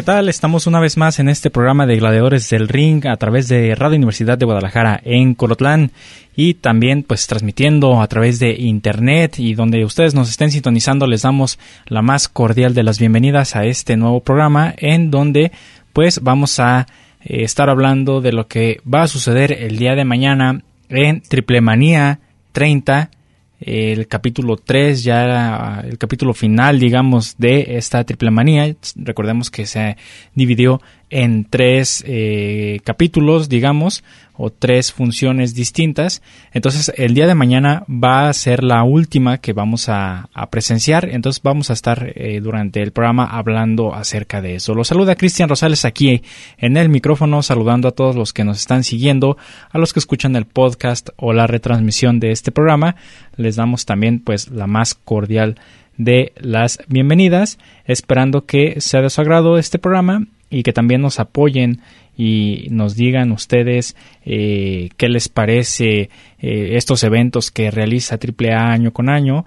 [0.00, 0.30] ¿Qué tal?
[0.30, 3.98] Estamos una vez más en este programa de Gladiadores del Ring a través de Radio
[3.98, 5.92] Universidad de Guadalajara en Colotlán
[6.34, 11.20] y también pues transmitiendo a través de internet y donde ustedes nos estén sintonizando les
[11.20, 15.52] damos la más cordial de las bienvenidas a este nuevo programa en donde
[15.92, 16.86] pues vamos a
[17.22, 21.60] eh, estar hablando de lo que va a suceder el día de mañana en Triple
[21.60, 22.20] Manía
[22.52, 23.10] 30
[23.60, 28.74] el capítulo 3, ya el capítulo final, digamos, de esta triple manía.
[28.96, 29.96] Recordemos que se
[30.34, 30.80] dividió
[31.10, 34.04] en tres eh, capítulos, digamos,
[34.42, 36.22] o tres funciones distintas.
[36.52, 41.10] Entonces, el día de mañana va a ser la última que vamos a, presenciar.
[41.10, 44.74] Entonces, vamos a estar eh, durante el programa hablando acerca de eso.
[44.74, 46.22] Los saluda Cristian Rosales aquí
[46.56, 49.36] en el micrófono, saludando a todos los que nos están siguiendo,
[49.70, 52.96] a los que escuchan el podcast o la retransmisión de este programa.
[53.36, 55.56] Les damos también, pues, la más cordial
[55.98, 61.20] de las bienvenidas, esperando que sea de su agrado este programa y que también nos
[61.20, 61.80] apoyen
[62.16, 68.92] y nos digan ustedes eh, qué les parece eh, estos eventos que realiza AAA año
[68.92, 69.46] con año.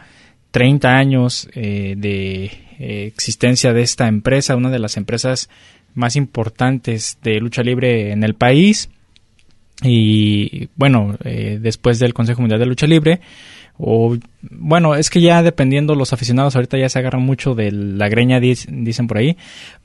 [0.51, 5.49] 30 años eh, de existencia de esta empresa, una de las empresas
[5.93, 8.89] más importantes de lucha libre en el país.
[9.83, 13.21] Y bueno, después del Consejo Mundial de Lucha Libre,
[13.77, 18.07] o bueno, es que ya dependiendo los aficionados ahorita ya se agarran mucho de la
[18.07, 19.37] greña, dicen por ahí,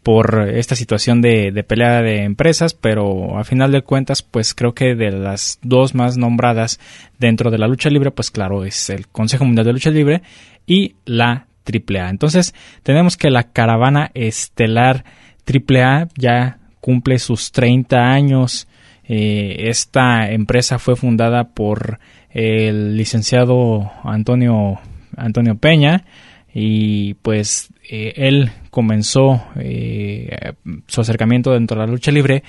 [0.03, 4.75] por esta situación de, de pelea de empresas, pero a final de cuentas, pues creo
[4.75, 6.79] que de las dos más nombradas
[7.19, 10.23] dentro de la lucha libre, pues claro, es el Consejo Mundial de Lucha Libre
[10.67, 12.11] y la AAA.
[12.11, 15.05] Entonces, tenemos que la caravana estelar
[15.47, 18.69] AAA ya cumple sus 30 años.
[19.05, 21.99] Eh, esta empresa fue fundada por
[22.31, 24.79] el licenciado Antonio,
[25.17, 26.05] Antonio Peña
[26.53, 30.53] y pues eh, él comenzó eh,
[30.87, 32.43] su acercamiento dentro de la lucha libre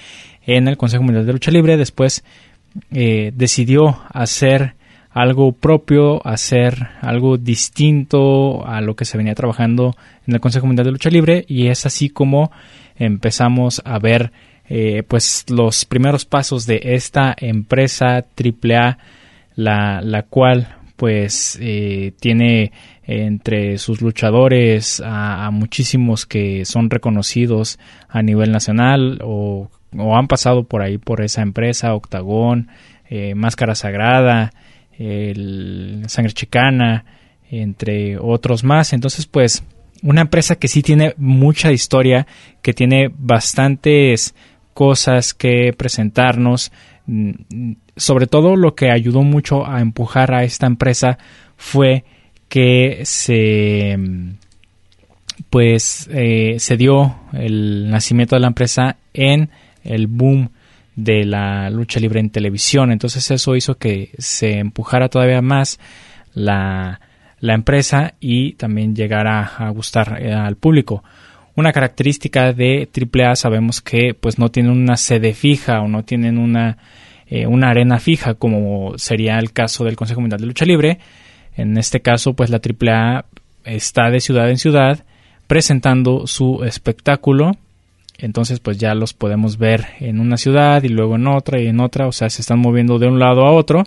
[0.46, 2.24] en el Consejo Mundial de Lucha Libre, después
[2.92, 4.74] eh, decidió hacer
[5.12, 9.96] algo propio, hacer algo distinto a lo que se venía trabajando
[10.28, 11.46] en el Consejo Mundial de Lucha Libre.
[11.48, 12.52] Y es así como
[12.96, 14.32] empezamos a ver
[15.08, 19.00] pues los primeros pasos de esta empresa AAA
[19.60, 22.72] la, la cual pues eh, tiene
[23.04, 27.78] entre sus luchadores a, muchísimos que son reconocidos
[28.08, 32.70] a nivel nacional o, han pasado por ahí por esa empresa, Octagón,
[33.10, 34.54] eh, Máscara Sagrada,
[34.98, 37.06] el Sangre Chicana,
[37.50, 38.94] entre otros más.
[38.94, 39.64] Entonces, pues,
[40.04, 42.28] una empresa que sí tiene mucha historia,
[42.62, 44.36] que tiene bastantes
[44.74, 46.72] cosas que presentarnos,
[47.12, 51.18] Mm, sobre todo lo que ayudó mucho a empujar a esta empresa
[51.58, 52.04] fue
[52.50, 53.98] que se
[55.50, 59.50] pues eh, se dio el nacimiento de la empresa en
[59.84, 60.52] el boom
[60.96, 62.92] de la lucha libre en televisión.
[62.92, 65.80] Entonces eso hizo que se empujara todavía más
[66.36, 67.02] la,
[67.40, 71.04] la empresa y también llegara a gustar eh, al público
[71.60, 76.38] una característica de AAA sabemos que pues no tienen una sede fija o no tienen
[76.38, 76.78] una,
[77.28, 81.00] eh, una arena fija como sería el caso del Consejo Mundial de Lucha Libre.
[81.56, 83.26] En este caso pues la AAA
[83.66, 85.04] está de ciudad en ciudad
[85.48, 87.58] presentando su espectáculo.
[88.18, 91.80] Entonces pues ya los podemos ver en una ciudad y luego en otra y en
[91.80, 93.84] otra, o sea, se están moviendo de un lado a otro.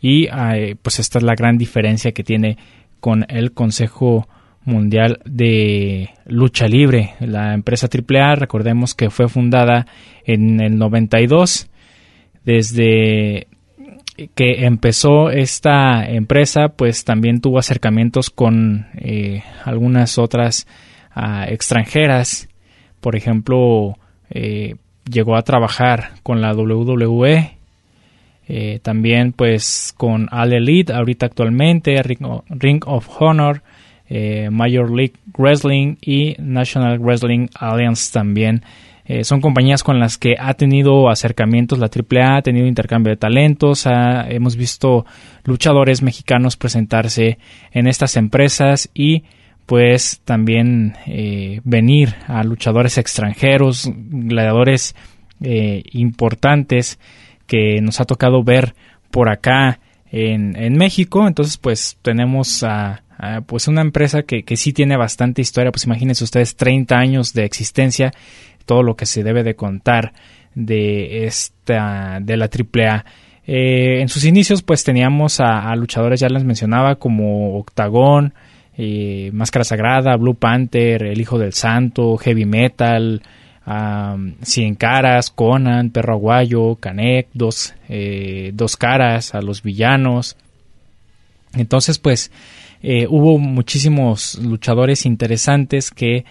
[0.00, 2.58] Y eh, pues esta es la gran diferencia que tiene
[3.00, 4.28] con el Consejo
[4.66, 7.14] Mundial de Lucha Libre.
[7.20, 9.86] La empresa AAA, recordemos que fue fundada
[10.24, 11.70] en el 92.
[12.44, 13.46] Desde
[14.34, 20.66] que empezó esta empresa, pues también tuvo acercamientos con eh, algunas otras
[21.14, 22.48] ah, extranjeras.
[23.00, 23.98] Por ejemplo,
[24.30, 24.76] eh,
[25.08, 27.52] llegó a trabajar con la WWE.
[28.48, 33.62] Eh, también pues con All Elite ahorita actualmente, Ring of Honor,
[34.08, 38.62] eh, Major League Wrestling y National Wrestling Alliance también
[39.08, 43.16] Eh, son compañías con las que ha tenido acercamientos la AAA, ha tenido intercambio de
[43.16, 45.06] talentos, hemos visto
[45.44, 47.38] luchadores mexicanos presentarse
[47.70, 49.22] en estas empresas y
[49.64, 54.96] pues también eh, venir a luchadores extranjeros, gladiadores
[55.38, 56.98] importantes
[57.46, 58.74] que nos ha tocado ver
[59.10, 59.80] por acá
[60.10, 61.28] en, en México.
[61.28, 63.02] Entonces, pues tenemos a,
[63.46, 65.72] pues una empresa que, que, sí tiene bastante historia.
[65.72, 68.12] Pues imagínense ustedes 30 años de existencia,
[68.64, 70.12] todo lo que se debe de contar
[70.54, 73.04] de esta de la AAA.
[73.46, 78.34] Eh, en sus inicios, pues teníamos a, a, luchadores, ya les mencionaba, como Octagón,
[78.76, 83.22] eh, Máscara Sagrada, Blue Panther, El Hijo del Santo, Heavy Metal,
[84.42, 90.36] Cien Caras, Conan, Perro Aguayo, Canek, dos, eh, dos caras a los villanos.
[91.54, 92.30] Entonces, pues,
[92.82, 96.24] eh, hubo muchísimos luchadores interesantes que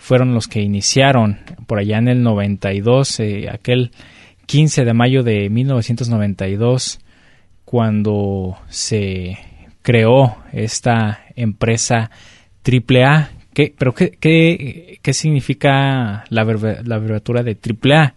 [0.00, 3.90] fueron los que iniciaron por allá en el 92, aquel
[4.44, 7.00] 15 de mayo de 1992,
[7.64, 9.38] cuando se
[9.82, 12.10] creó esta empresa
[12.64, 13.30] AAA.
[13.52, 16.44] ¿Qué, ¿Pero qué, qué, significa la,
[16.84, 18.14] la, abreviatura de AAA?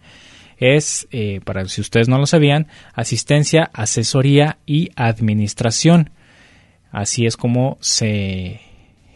[0.58, 6.10] Es, eh, para si ustedes no lo sabían, asistencia, asesoría y administración.
[6.92, 8.62] Así es como se,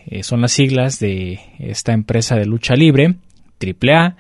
[0.06, 3.16] eh, son las siglas de esta empresa de lucha libre,
[3.60, 4.16] AAA.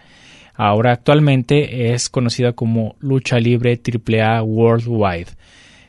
[0.55, 5.29] Ahora actualmente es conocida como Lucha Libre AAA Worldwide.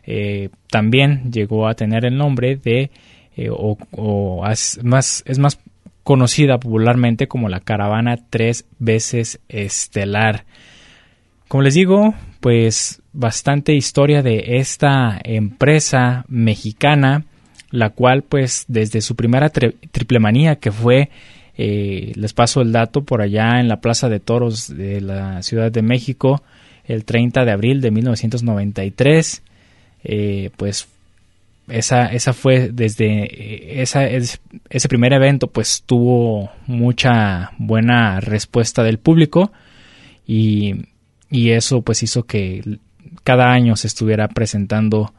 [0.04, 2.90] Eh, también llegó a tener el nombre de,
[3.36, 5.60] eh, o, es, más, es más
[6.02, 10.44] conocida popularmente como la caravana tres veces estelar.
[11.48, 17.24] Como les digo, pues bastante historia de esta empresa mexicana,
[17.72, 21.10] la cual pues desde su primera triple manía que fue,
[21.58, 25.72] eh, les paso el dato, por allá en la Plaza de Toros de la Ciudad
[25.72, 26.42] de México,
[26.84, 29.42] el 30 de abril de 1993,
[30.04, 30.86] eh, pues
[31.68, 38.98] esa, esa fue desde eh, esa, ese primer evento pues tuvo mucha buena respuesta del
[38.98, 39.52] público
[40.26, 40.84] y,
[41.30, 42.78] eso pues hizo que
[43.24, 45.14] cada año se estuviera presentando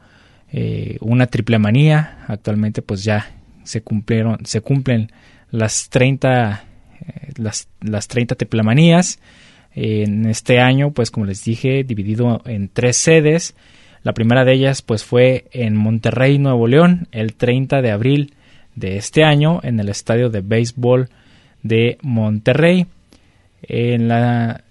[0.56, 2.18] eh, una triple manía.
[2.28, 3.32] Actualmente pues ya
[3.64, 5.10] se cumplieron se cumplen
[5.50, 6.64] las 30
[7.36, 9.18] las, las 30 triple manías.
[9.74, 13.56] En este año pues como les dije dividido en tres sedes.
[14.04, 18.34] La primera de ellas pues fue en Monterrey, Nuevo León, el 30 de abril
[18.76, 21.08] de este año en el estadio de béisbol
[21.64, 22.86] de Monterrey.
[23.62, 24.62] En la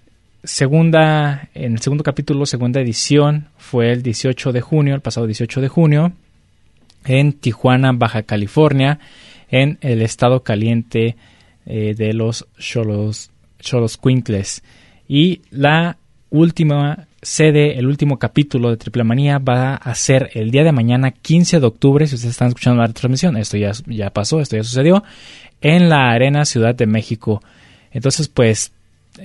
[0.44, 5.60] segunda, en el segundo capítulo, segunda edición, fue el 18 de junio, el pasado 18
[5.60, 6.12] de junio,
[7.04, 8.98] en Tijuana, Baja California,
[9.50, 11.16] en el estado caliente
[11.66, 14.62] eh, de los Cholos, Cholos Quincles.
[15.08, 15.98] Y la
[16.30, 21.10] última sede, el último capítulo de Triple Manía va a ser el día de mañana,
[21.10, 24.62] 15 de octubre, si ustedes están escuchando la transmisión, esto ya, ya pasó, esto ya
[24.62, 25.04] sucedió,
[25.60, 27.42] en la Arena Ciudad de México.
[27.92, 28.72] Entonces, pues,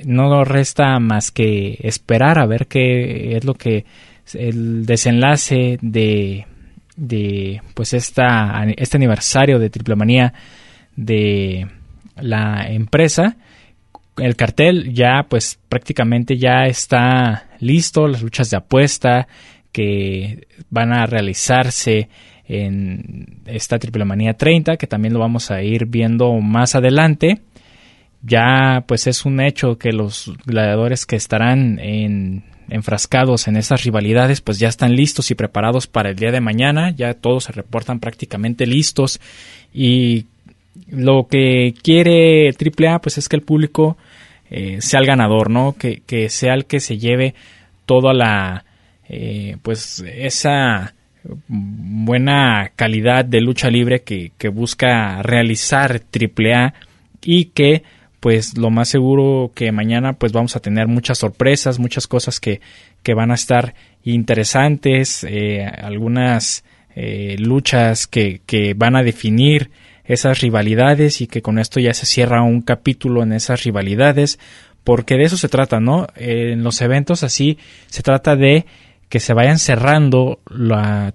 [0.05, 3.85] no resta más que esperar a ver qué es lo que
[4.33, 6.45] el desenlace de,
[6.95, 10.33] de pues esta, este aniversario de Triple Manía
[10.95, 11.67] de
[12.15, 13.37] la empresa
[14.19, 19.27] el cartel ya pues prácticamente ya está listo, las luchas de apuesta
[19.71, 22.09] que van a realizarse
[22.47, 27.41] en esta Triple Manía 30, que también lo vamos a ir viendo más adelante.
[28.21, 34.41] Ya pues es un hecho que los gladiadores que estarán en, enfrascados en esas rivalidades
[34.41, 37.99] pues ya están listos y preparados para el día de mañana, ya todos se reportan
[37.99, 39.19] prácticamente listos
[39.73, 40.25] y
[40.89, 43.97] lo que quiere AAA pues es que el público
[44.49, 45.75] eh, sea el ganador, ¿no?
[45.77, 47.35] Que, sea el que se lleve
[47.85, 48.65] toda la,
[49.07, 50.93] eh, pues esa
[51.47, 56.73] buena calidad de lucha libre que, busca realizar AAA
[57.21, 57.83] y que
[58.19, 62.61] pues lo más seguro que mañana pues vamos a tener muchas sorpresas, muchas cosas que,
[63.03, 66.63] que van a estar interesantes, eh, algunas
[67.37, 69.71] luchas que, que van a definir
[70.03, 74.37] esas rivalidades y que con esto ya se cierra un capítulo en esas rivalidades,
[74.83, 76.07] porque de eso se trata, ¿no?
[76.15, 77.57] en los eventos así
[77.87, 78.65] se trata de
[79.09, 80.39] que se vayan cerrando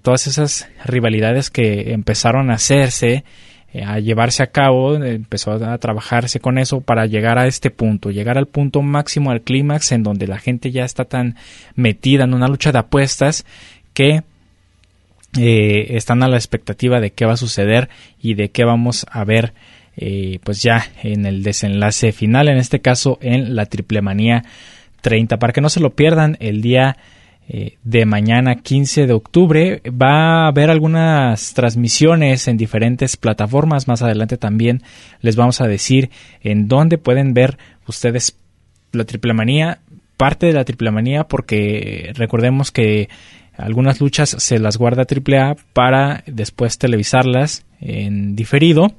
[0.01, 3.23] todas esas rivalidades que empezaron a hacerse, eh,
[3.83, 8.37] a llevarse a cabo, empezó a trabajarse con eso para llegar a este punto, llegar
[8.37, 11.35] al punto máximo, al clímax, en donde la gente ya está tan
[11.75, 13.45] metida en una lucha de apuestas
[13.93, 14.23] que
[15.37, 17.89] eh, están a la expectativa de qué va a suceder
[18.21, 19.53] y de qué vamos a ver
[19.97, 24.43] eh, pues ya en el desenlace final, en este caso en la Triple Manía
[25.01, 25.37] 30.
[25.37, 26.97] Para que no se lo pierdan, el día
[27.47, 33.87] eh, de mañana 15 de octubre va a haber algunas transmisiones en diferentes plataformas.
[33.87, 34.81] Más adelante también
[35.21, 36.09] les vamos a decir
[36.41, 38.37] en dónde pueden ver ustedes
[38.91, 39.79] la Triple Manía,
[40.17, 43.09] parte de la Triple Manía, porque recordemos que
[43.57, 48.93] algunas luchas se las guarda AAA para después televisarlas en diferido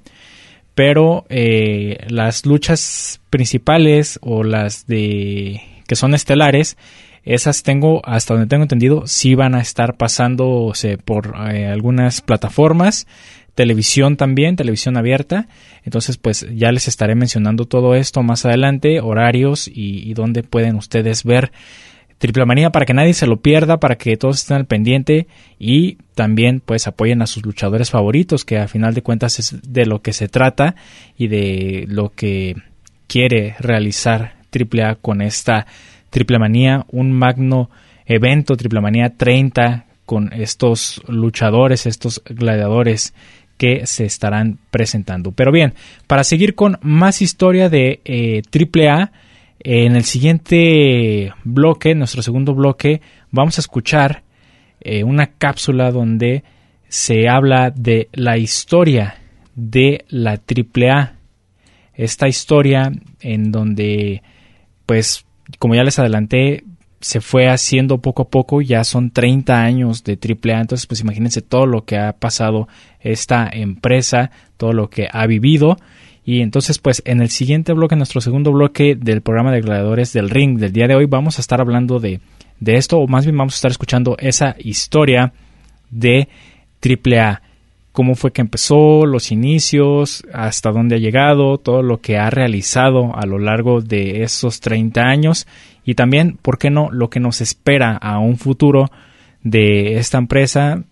[0.76, 6.76] pero eh, las luchas principales o las de que son estelares
[7.26, 13.06] esas tengo hasta donde tengo entendido sí van a estar pasándose por eh, algunas plataformas
[13.54, 15.48] televisión también televisión abierta.
[15.84, 20.76] Entonces pues ya les estaré mencionando todo esto más adelante horarios y, y dónde pueden
[20.76, 21.50] ustedes ver
[22.18, 25.26] Triple Manía para que nadie se lo pierda, para que todos estén al pendiente
[25.58, 29.84] y también pues apoyen a sus luchadores favoritos, que a final de cuentas es de
[29.84, 30.76] lo que se trata
[31.18, 32.56] y de lo que
[33.06, 35.66] quiere realizar Triple A con esta
[36.16, 37.68] Triple Manía, un magno
[38.06, 43.12] evento Triple Manía 30 con estos luchadores, estos gladiadores
[43.58, 45.32] que se estarán presentando.
[45.32, 45.74] Pero bien,
[46.06, 49.12] para seguir con más historia de eh, Triple A,
[49.58, 54.22] en el siguiente bloque, nuestro segundo bloque, vamos a escuchar
[54.80, 56.44] eh, una cápsula donde
[56.88, 59.16] se habla de la historia
[59.54, 61.12] de la AAA.
[61.92, 64.22] Esta historia en donde,
[64.86, 65.25] pues,
[65.58, 66.64] como ya les adelanté,
[67.00, 71.42] se fue haciendo poco a poco, ya son 30 años de AAA, entonces pues imagínense
[71.42, 72.68] todo lo que ha pasado
[73.00, 75.76] esta empresa, todo lo que ha vivido
[76.26, 80.28] y entonces, pues en el siguiente bloque, nuestro segundo bloque del programa de gladiadores del
[80.28, 82.20] ring del día de hoy, vamos a estar hablando de,
[82.58, 85.32] de esto, o más bien vamos a estar escuchando esa historia
[85.88, 86.28] de
[86.84, 87.42] AAA.
[87.96, 93.16] Cómo fue que empezó, los inicios, hasta dónde ha llegado, todo lo que ha realizado
[93.16, 95.46] a lo largo de esos 30 años
[95.82, 98.90] y también, ¿por qué no?, lo que nos espera a un futuro
[99.42, 100.84] de esta empresa.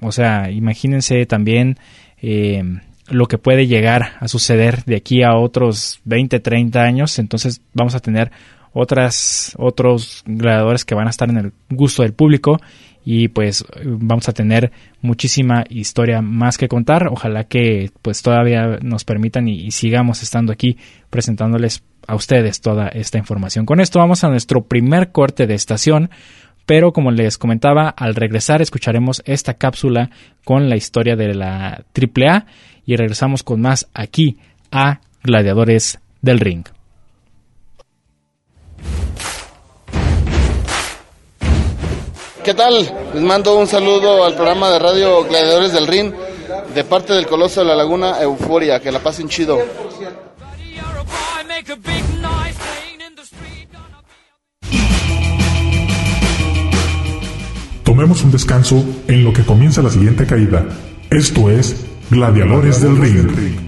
[0.00, 1.76] O sea, imagínense también
[2.22, 2.64] eh,
[3.10, 7.18] lo que puede llegar a suceder de aquí a otros 20, 30 años.
[7.18, 8.32] Entonces vamos a tener
[8.72, 12.58] otras, otros gladiadores que van a estar en el gusto del público
[13.10, 17.08] y pues vamos a tener muchísima historia más que contar.
[17.08, 20.76] Ojalá que pues todavía nos permitan y, y sigamos estando aquí
[21.08, 23.64] presentándoles a ustedes toda esta información.
[23.64, 26.10] Con esto vamos a nuestro primer corte de estación
[26.66, 30.10] pero como les comentaba, al regresar escucharemos esta cápsula
[30.44, 32.44] con la historia de la AAA
[32.84, 34.36] y regresamos con más aquí
[34.70, 36.66] a Gladiadores del Ring.
[42.48, 42.90] ¿Qué tal?
[43.12, 46.14] Les mando un saludo al programa de radio Gladiadores del Ring
[46.74, 48.80] de parte del Coloso de la Laguna Euforia.
[48.80, 49.58] Que la pasen chido.
[57.84, 60.64] Tomemos un descanso en lo que comienza la siguiente caída.
[61.10, 63.58] Esto es Gladiadores del Ring.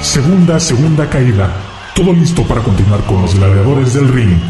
[0.00, 1.69] Segunda, segunda caída.
[2.00, 4.40] Todo listo para continuar con los Gladiadores del Ring.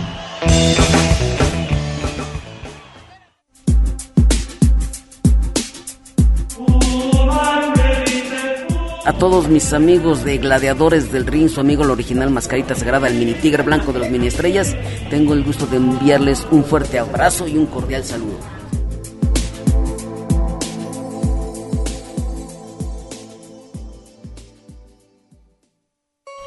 [9.05, 13.15] A todos mis amigos de Gladiadores del Ring, su amigo el original Mascarita Sagrada, el
[13.19, 14.77] mini tigre blanco de los mini estrellas,
[15.11, 18.60] tengo el gusto de enviarles un fuerte abrazo y un cordial saludo.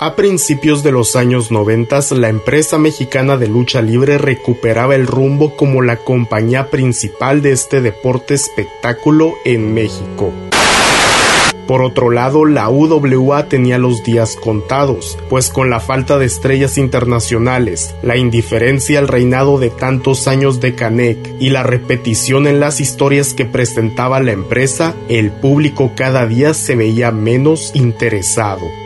[0.05, 5.55] A principios de los años 90, la empresa mexicana de lucha libre recuperaba el rumbo
[5.55, 10.33] como la compañía principal de este deporte espectáculo en México.
[11.67, 16.77] Por otro lado, la UWA tenía los días contados, pues con la falta de estrellas
[16.77, 22.81] internacionales, la indiferencia al reinado de tantos años de Canek y la repetición en las
[22.81, 28.82] historias que presentaba la empresa, el público cada día se veía menos interesado.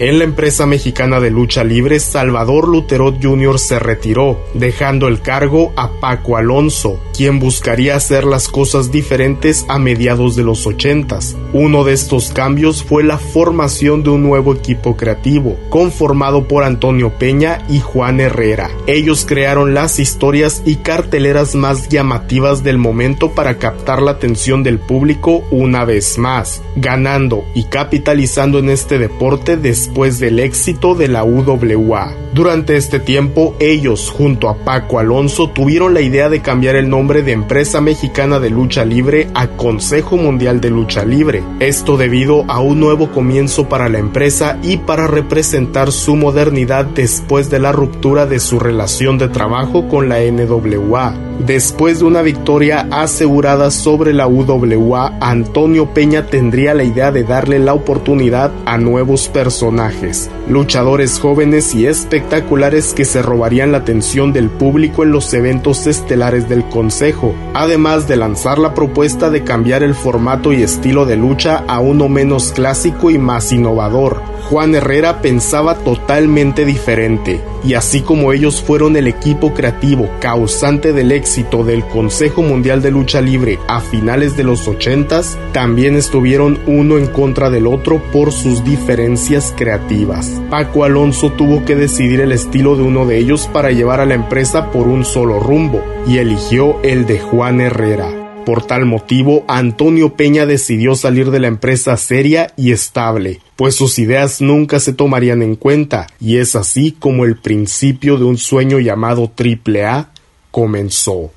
[0.00, 3.60] En la empresa mexicana de lucha libre, Salvador Lutero Jr.
[3.60, 9.78] se retiró, dejando el cargo a Paco Alonso, quien buscaría hacer las cosas diferentes a
[9.78, 11.36] mediados de los ochentas.
[11.52, 17.10] Uno de estos cambios fue la formación de un nuevo equipo creativo, conformado por Antonio
[17.16, 18.70] Peña y Juan Herrera.
[18.88, 24.80] Ellos crearon las historias y carteleras más llamativas del momento para captar la atención del
[24.80, 31.08] público una vez más, ganando y capitalizando en este deporte de después del éxito de
[31.08, 32.14] la UWA.
[32.32, 37.22] Durante este tiempo, ellos, junto a Paco Alonso, tuvieron la idea de cambiar el nombre
[37.22, 41.42] de Empresa Mexicana de Lucha Libre a Consejo Mundial de Lucha Libre.
[41.60, 47.50] Esto debido a un nuevo comienzo para la empresa y para representar su modernidad después
[47.50, 51.14] de la ruptura de su relación de trabajo con la NWA.
[51.40, 57.58] Después de una victoria asegurada sobre la UWA, Antonio Peña tendría la idea de darle
[57.58, 64.48] la oportunidad a nuevos personajes, luchadores jóvenes y espectaculares que se robarían la atención del
[64.48, 69.94] público en los eventos estelares del Consejo, además de lanzar la propuesta de cambiar el
[69.94, 74.22] formato y estilo de lucha a uno menos clásico y más innovador.
[74.50, 81.12] Juan Herrera pensaba totalmente diferente, y así como ellos fueron el equipo creativo causante del
[81.12, 81.23] éxito
[81.64, 87.06] del Consejo Mundial de Lucha Libre a finales de los 80, también estuvieron uno en
[87.06, 90.42] contra del otro por sus diferencias creativas.
[90.50, 94.14] Paco Alonso tuvo que decidir el estilo de uno de ellos para llevar a la
[94.14, 98.24] empresa por un solo rumbo, y eligió el de Juan Herrera.
[98.44, 103.98] Por tal motivo, Antonio Peña decidió salir de la empresa seria y estable, pues sus
[103.98, 108.78] ideas nunca se tomarían en cuenta, y es así como el principio de un sueño
[108.78, 110.10] llamado AAA
[110.54, 111.32] comenzó.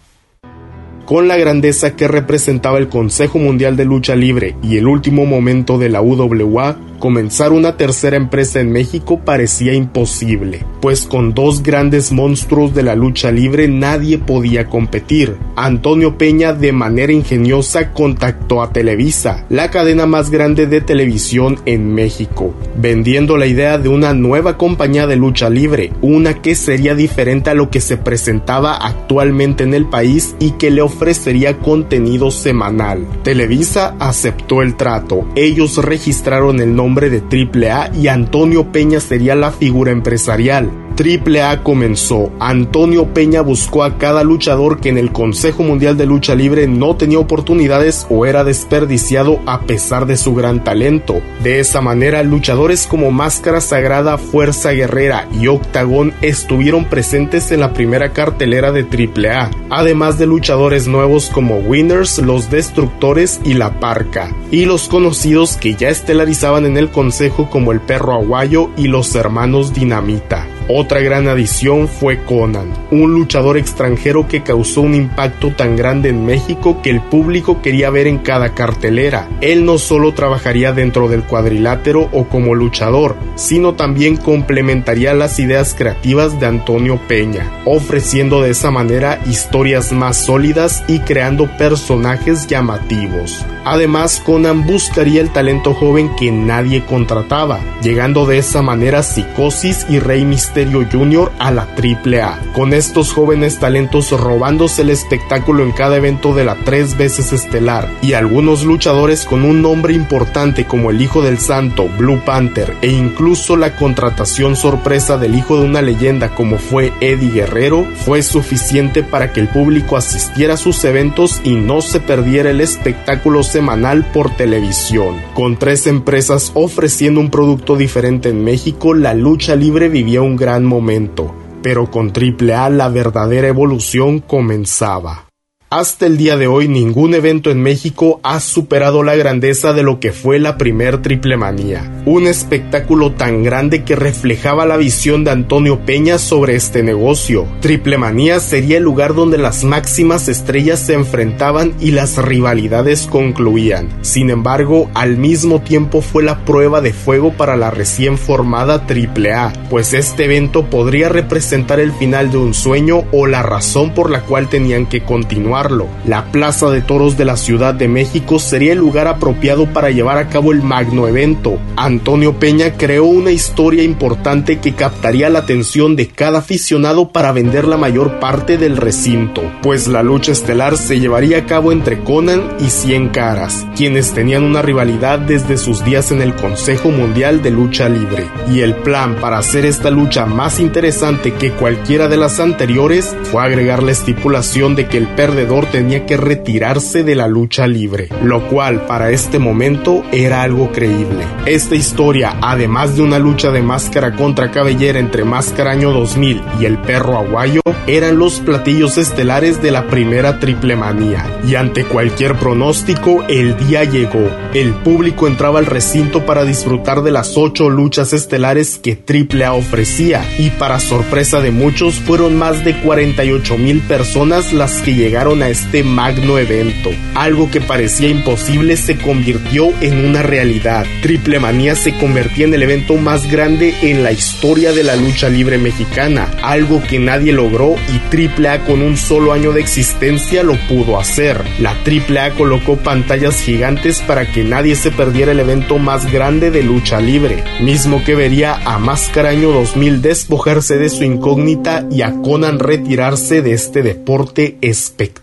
[1.07, 5.77] Con la grandeza que representaba el Consejo Mundial de Lucha Libre y el último momento
[5.77, 12.11] de la UWA, comenzar una tercera empresa en México parecía imposible, pues con dos grandes
[12.11, 15.37] monstruos de la lucha libre nadie podía competir.
[15.55, 21.93] Antonio Peña de manera ingeniosa contactó a Televisa, la cadena más grande de televisión en
[21.93, 27.49] México, vendiendo la idea de una nueva compañía de lucha libre, una que sería diferente
[27.49, 33.07] a lo que se presentaba actualmente en el país y que le ofrecería contenido semanal.
[33.23, 39.51] Televisa aceptó el trato, ellos registraron el nombre de AAA y Antonio Peña sería la
[39.51, 40.86] figura empresarial.
[40.97, 42.31] AAA comenzó.
[42.39, 46.95] Antonio Peña buscó a cada luchador que en el Consejo Mundial de Lucha Libre no
[46.95, 51.21] tenía oportunidades o era desperdiciado a pesar de su gran talento.
[51.43, 57.73] De esa manera, luchadores como Máscara Sagrada, Fuerza Guerrera y Octagón estuvieron presentes en la
[57.73, 64.35] primera cartelera de AAA, además de luchadores nuevos como Winners, Los Destructores y La Parca,
[64.51, 69.15] y los conocidos que ya estelarizaban en el Consejo como el Perro Aguayo y los
[69.15, 70.56] Hermanos Dinamita.
[70.69, 76.25] Otra gran adición fue Conan, un luchador extranjero que causó un impacto tan grande en
[76.25, 79.29] México que el público quería ver en cada cartelera.
[79.39, 85.73] Él no solo trabajaría dentro del cuadrilátero o como luchador, sino también complementaría las ideas
[85.73, 93.45] creativas de Antonio Peña, ofreciendo de esa manera historias más sólidas y creando personajes llamativos.
[93.63, 99.99] Además, Conan buscaría el talento joven que nadie contrataba, llegando de esa manera Psicosis y
[99.99, 100.23] Rey
[100.65, 106.45] Junior a la AAA, con estos jóvenes talentos robándose el espectáculo en cada evento de
[106.45, 111.37] la tres veces estelar, y algunos luchadores con un nombre importante como el Hijo del
[111.37, 116.93] Santo, Blue Panther, e incluso la contratación sorpresa del hijo de una leyenda como fue
[117.01, 121.99] Eddie Guerrero, fue suficiente para que el público asistiera a sus eventos y no se
[121.99, 125.15] perdiera el espectáculo semanal por televisión.
[125.33, 130.46] Con tres empresas ofreciendo un producto diferente en México, la lucha libre vivía un gran
[130.47, 135.26] gran momento, pero con AAA la verdadera evolución comenzaba.
[135.69, 139.99] Hasta el día de hoy ningún evento en México ha superado la grandeza de lo
[139.99, 145.31] que fue la primer Triple Manía, un espectáculo tan grande que reflejaba la visión de
[145.31, 147.45] Antonio Peña sobre este negocio.
[147.59, 153.89] Triple Manía sería el lugar donde las máximas estrellas se enfrentaban y las rivalidades concluían.
[154.03, 159.33] Sin embargo, al mismo tiempo fue la prueba de fuego para la recién formada Triple
[159.33, 164.09] A, pues este evento podría representar el final de un sueño o la razón por
[164.09, 165.56] la cual tenían que continuar
[166.05, 170.19] la Plaza de Toros de la Ciudad de México sería el lugar apropiado para llevar
[170.19, 171.57] a cabo el magno evento.
[171.75, 177.67] Antonio Peña creó una historia importante que captaría la atención de cada aficionado para vender
[177.67, 182.43] la mayor parte del recinto, pues la lucha estelar se llevaría a cabo entre Conan
[182.59, 187.49] y Cien Caras, quienes tenían una rivalidad desde sus días en el Consejo Mundial de
[187.49, 188.27] Lucha Libre.
[188.53, 193.43] Y el plan para hacer esta lucha más interesante que cualquiera de las anteriores fue
[193.43, 198.47] agregar la estipulación de que el perdedor tenía que retirarse de la lucha libre, lo
[198.49, 201.23] cual para este momento era algo creíble.
[201.45, 206.65] Esta historia, además de una lucha de máscara contra cabellera entre Máscara Año 2000 y
[206.65, 211.25] el perro aguayo, eran los platillos estelares de la primera triple manía.
[211.47, 214.29] Y ante cualquier pronóstico, el día llegó.
[214.53, 220.25] El público entraba al recinto para disfrutar de las ocho luchas estelares que AAA ofrecía,
[220.37, 225.49] y para sorpresa de muchos, fueron más de 48 mil personas las que llegaron a
[225.49, 226.91] este magno evento.
[227.15, 230.85] Algo que parecía imposible se convirtió en una realidad.
[231.01, 235.29] Triple Manía se convertía en el evento más grande en la historia de la lucha
[235.29, 240.55] libre mexicana, algo que nadie logró y AAA con un solo año de existencia lo
[240.67, 241.43] pudo hacer.
[241.59, 246.63] La AAA colocó pantallas gigantes para que nadie se perdiera el evento más grande de
[246.63, 252.13] lucha libre, mismo que vería a Máscara Año 2000 despojarse de su incógnita y a
[252.21, 254.57] Conan retirarse de este deporte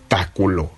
[0.05, 0.74] espectáculo.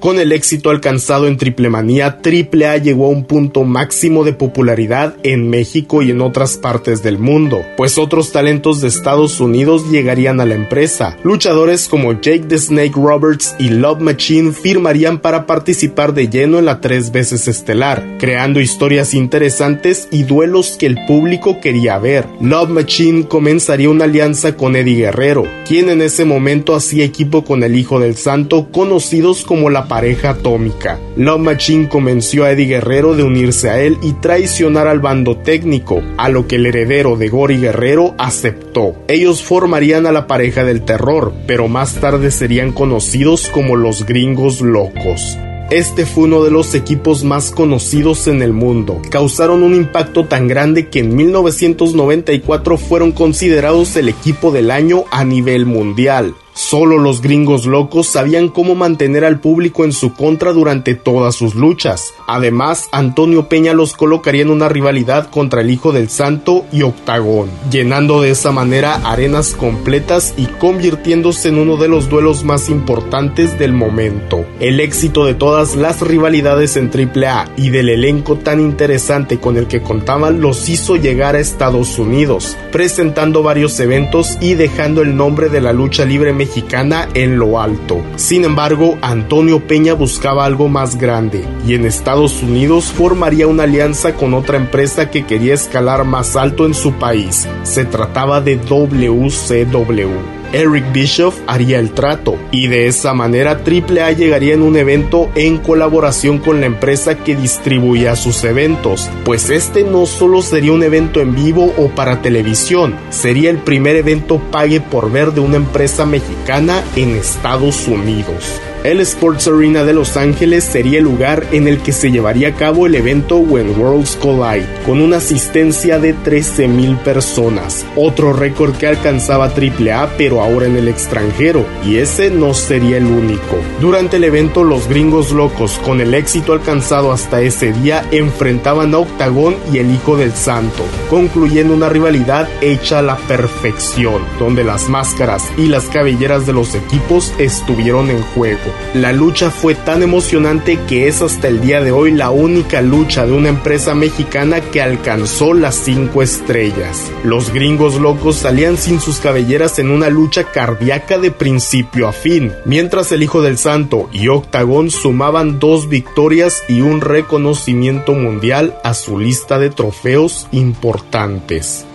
[0.00, 5.48] Con el éxito alcanzado en Triplemanía, AAA llegó a un punto máximo de popularidad en
[5.48, 10.44] México y en otras partes del mundo, pues otros talentos de Estados Unidos llegarían a
[10.44, 11.16] la empresa.
[11.24, 16.66] Luchadores como Jake the Snake Roberts y Love Machine firmarían para participar de lleno en
[16.66, 22.26] la tres veces estelar, creando historias interesantes y duelos que el público quería ver.
[22.42, 27.62] Love Machine comenzaría una alianza con Eddie Guerrero, quien en ese momento hacía equipo con
[27.62, 30.98] el Hijo del Santo, conocidos como la pareja atómica.
[31.16, 36.02] Love Machine convenció a Eddie Guerrero de unirse a él y traicionar al bando técnico,
[36.16, 38.96] a lo que el heredero de Gory Guerrero aceptó.
[39.06, 44.62] Ellos formarían a la pareja del terror, pero más tarde serían conocidos como los gringos
[44.62, 45.38] locos.
[45.70, 49.00] Este fue uno de los equipos más conocidos en el mundo.
[49.10, 55.24] Causaron un impacto tan grande que en 1994 fueron considerados el equipo del año a
[55.24, 56.34] nivel mundial.
[56.58, 61.54] Solo los gringos locos sabían cómo mantener al público en su contra durante todas sus
[61.54, 62.12] luchas.
[62.26, 67.48] Además, Antonio Peña los colocaría en una rivalidad contra el Hijo del Santo y Octagón,
[67.70, 73.56] llenando de esa manera arenas completas y convirtiéndose en uno de los duelos más importantes
[73.56, 74.44] del momento.
[74.58, 79.68] El éxito de todas las rivalidades en AAA y del elenco tan interesante con el
[79.68, 85.50] que contaban los hizo llegar a Estados Unidos, presentando varios eventos y dejando el nombre
[85.50, 88.02] de la lucha libre mexicana mexicana en lo alto.
[88.16, 94.14] Sin embargo, Antonio Peña buscaba algo más grande y en Estados Unidos formaría una alianza
[94.14, 97.46] con otra empresa que quería escalar más alto en su país.
[97.64, 100.37] Se trataba de WCW.
[100.52, 105.58] Eric Bischoff haría el trato y de esa manera AAA llegaría en un evento en
[105.58, 111.20] colaboración con la empresa que distribuía sus eventos, pues este no solo sería un evento
[111.20, 116.06] en vivo o para televisión, sería el primer evento pague por ver de una empresa
[116.06, 118.60] mexicana en Estados Unidos.
[118.84, 122.54] El Sports Arena de Los Ángeles sería el lugar en el que se llevaría a
[122.54, 128.86] cabo el evento When Worlds Collide, con una asistencia de 13.000 personas, otro récord que
[128.86, 133.58] alcanzaba AAA pero ahora en el extranjero, y ese no sería el único.
[133.80, 138.98] Durante el evento los gringos locos, con el éxito alcanzado hasta ese día, enfrentaban a
[138.98, 144.88] Octagón y el Hijo del Santo, concluyendo una rivalidad hecha a la perfección, donde las
[144.88, 148.67] máscaras y las cabelleras de los equipos estuvieron en juego.
[148.94, 153.26] La lucha fue tan emocionante que es hasta el día de hoy la única lucha
[153.26, 157.10] de una empresa mexicana que alcanzó las 5 estrellas.
[157.24, 162.52] Los gringos locos salían sin sus cabelleras en una lucha cardíaca de principio a fin,
[162.64, 168.94] mientras el Hijo del Santo y Octagón sumaban dos victorias y un reconocimiento mundial a
[168.94, 171.87] su lista de trofeos importantes.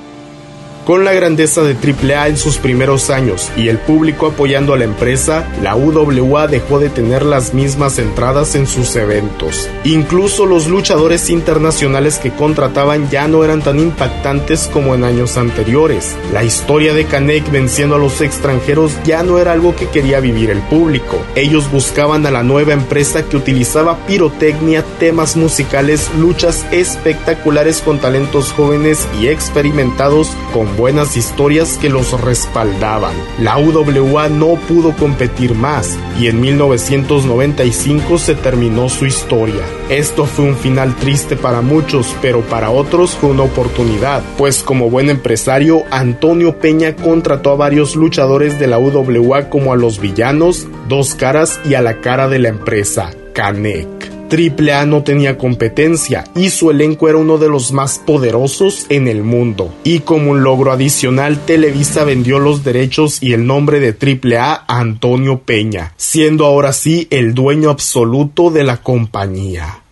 [0.85, 4.83] Con la grandeza de AAA en sus primeros años y el público apoyando a la
[4.83, 9.69] empresa, la UWA dejó de tener las mismas entradas en sus eventos.
[9.85, 16.17] Incluso los luchadores internacionales que contrataban ya no eran tan impactantes como en años anteriores.
[16.33, 20.49] La historia de Kanek venciendo a los extranjeros ya no era algo que quería vivir
[20.49, 21.17] el público.
[21.35, 28.51] Ellos buscaban a la nueva empresa que utilizaba pirotecnia, temas musicales, luchas espectaculares con talentos
[28.51, 33.13] jóvenes y experimentados con buenas historias que los respaldaban.
[33.39, 39.63] La UWA no pudo competir más y en 1995 se terminó su historia.
[39.89, 44.89] Esto fue un final triste para muchos, pero para otros fue una oportunidad, pues como
[44.89, 50.67] buen empresario, Antonio Peña contrató a varios luchadores de la UWA como a los villanos,
[50.87, 54.02] dos caras y a la cara de la empresa, Canek.
[54.31, 59.23] AAA no tenía competencia y su elenco era uno de los más poderosos en el
[59.23, 59.73] mundo.
[59.83, 64.79] Y como un logro adicional, Televisa vendió los derechos y el nombre de AAA a
[64.79, 69.82] Antonio Peña, siendo ahora sí el dueño absoluto de la compañía.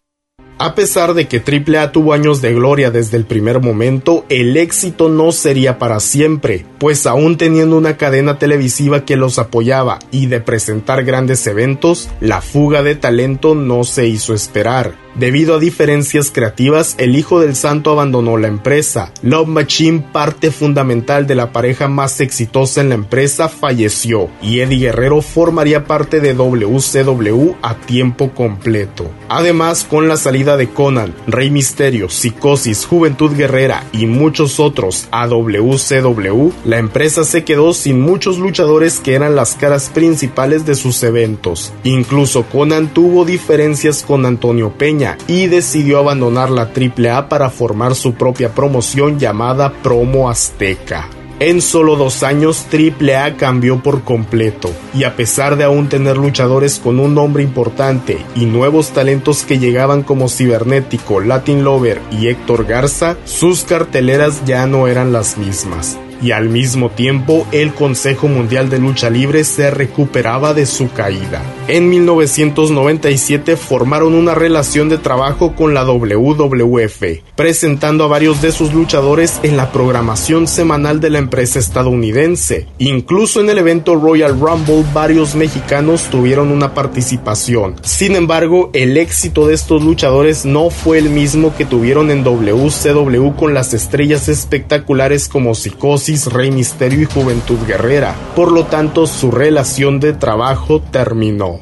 [0.63, 5.10] A pesar de que AAA tuvo años de gloria desde el primer momento, el éxito
[5.10, 10.39] no sería para siempre, pues aún teniendo una cadena televisiva que los apoyaba y de
[10.39, 14.93] presentar grandes eventos, la fuga de talento no se hizo esperar.
[15.15, 19.12] Debido a diferencias creativas, el hijo del santo abandonó la empresa.
[19.21, 24.80] Love Machine, parte fundamental de la pareja más exitosa en la empresa, falleció y Eddie
[24.80, 29.12] Guerrero formaría parte de WCW a tiempo completo.
[29.28, 35.28] Además, con la salida de Conan, Rey Misterio, Psicosis, Juventud Guerrera y muchos otros a
[35.28, 41.04] WCW, la empresa se quedó sin muchos luchadores que eran las caras principales de sus
[41.04, 41.74] eventos.
[41.84, 48.14] Incluso Conan tuvo diferencias con Antonio Peña y decidió abandonar la AAA para formar su
[48.14, 51.08] propia promoción llamada Promo Azteca.
[51.40, 56.78] En solo dos años, AAA cambió por completo, y a pesar de aún tener luchadores
[56.78, 62.66] con un nombre importante y nuevos talentos que llegaban como Cibernético, Latin Lover y Héctor
[62.66, 68.69] Garza, sus carteleras ya no eran las mismas y al mismo tiempo el Consejo Mundial
[68.69, 71.41] de Lucha Libre se recuperaba de su caída.
[71.67, 77.03] En 1997 formaron una relación de trabajo con la WWF,
[77.36, 82.67] presentando a varios de sus luchadores en la programación semanal de la empresa estadounidense.
[82.77, 87.75] Incluso en el evento Royal Rumble varios mexicanos tuvieron una participación.
[87.84, 93.36] Sin embargo, el éxito de estos luchadores no fue el mismo que tuvieron en WCW
[93.36, 98.15] con las estrellas espectaculares como Psicosis, Rey Misterio y Juventud Guerrera.
[98.36, 101.60] Por lo tanto, su relación de trabajo terminó.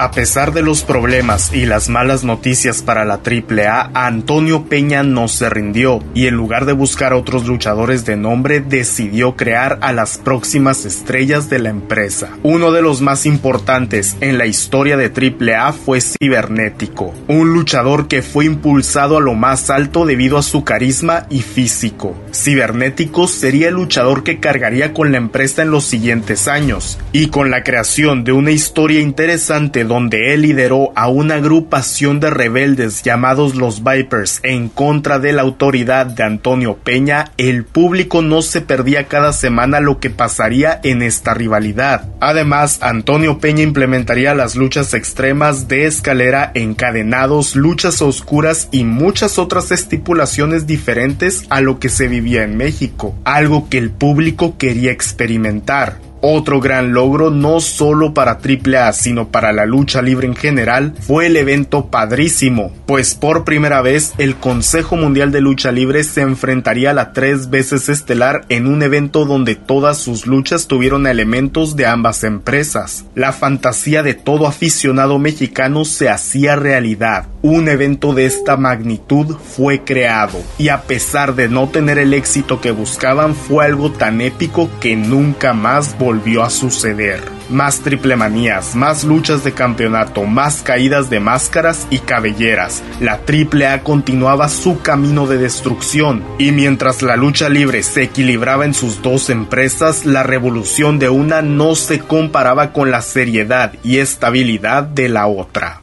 [0.00, 5.28] A pesar de los problemas y las malas noticias para la AAA, Antonio Peña no
[5.28, 9.92] se rindió y en lugar de buscar a otros luchadores de nombre decidió crear a
[9.92, 12.30] las próximas estrellas de la empresa.
[12.42, 18.22] Uno de los más importantes en la historia de AAA fue Cibernético, un luchador que
[18.22, 22.16] fue impulsado a lo más alto debido a su carisma y físico.
[22.32, 27.50] Cibernético sería el luchador que cargaría con la empresa en los siguientes años y con
[27.50, 33.56] la creación de una historia interesante donde él lideró a una agrupación de rebeldes llamados
[33.56, 39.08] los Vipers en contra de la autoridad de Antonio Peña, el público no se perdía
[39.08, 42.08] cada semana lo que pasaría en esta rivalidad.
[42.20, 49.72] Además, Antonio Peña implementaría las luchas extremas de escalera, encadenados, luchas oscuras y muchas otras
[49.72, 56.09] estipulaciones diferentes a lo que se vivía en México, algo que el público quería experimentar.
[56.22, 61.26] Otro gran logro no solo para AAA sino para la lucha libre en general fue
[61.26, 66.90] el evento padrísimo, pues por primera vez el Consejo Mundial de Lucha Libre se enfrentaría
[66.90, 71.86] a la tres veces estelar en un evento donde todas sus luchas tuvieron elementos de
[71.86, 73.06] ambas empresas.
[73.14, 77.28] La fantasía de todo aficionado mexicano se hacía realidad.
[77.40, 82.60] Un evento de esta magnitud fue creado y a pesar de no tener el éxito
[82.60, 87.20] que buscaban fue algo tan épico que nunca más volvió volvió a suceder.
[87.50, 92.82] Más triple manías, más luchas de campeonato, más caídas de máscaras y cabelleras.
[92.98, 98.64] La Triple A continuaba su camino de destrucción y mientras la lucha libre se equilibraba
[98.64, 103.98] en sus dos empresas, la revolución de una no se comparaba con la seriedad y
[103.98, 105.82] estabilidad de la otra.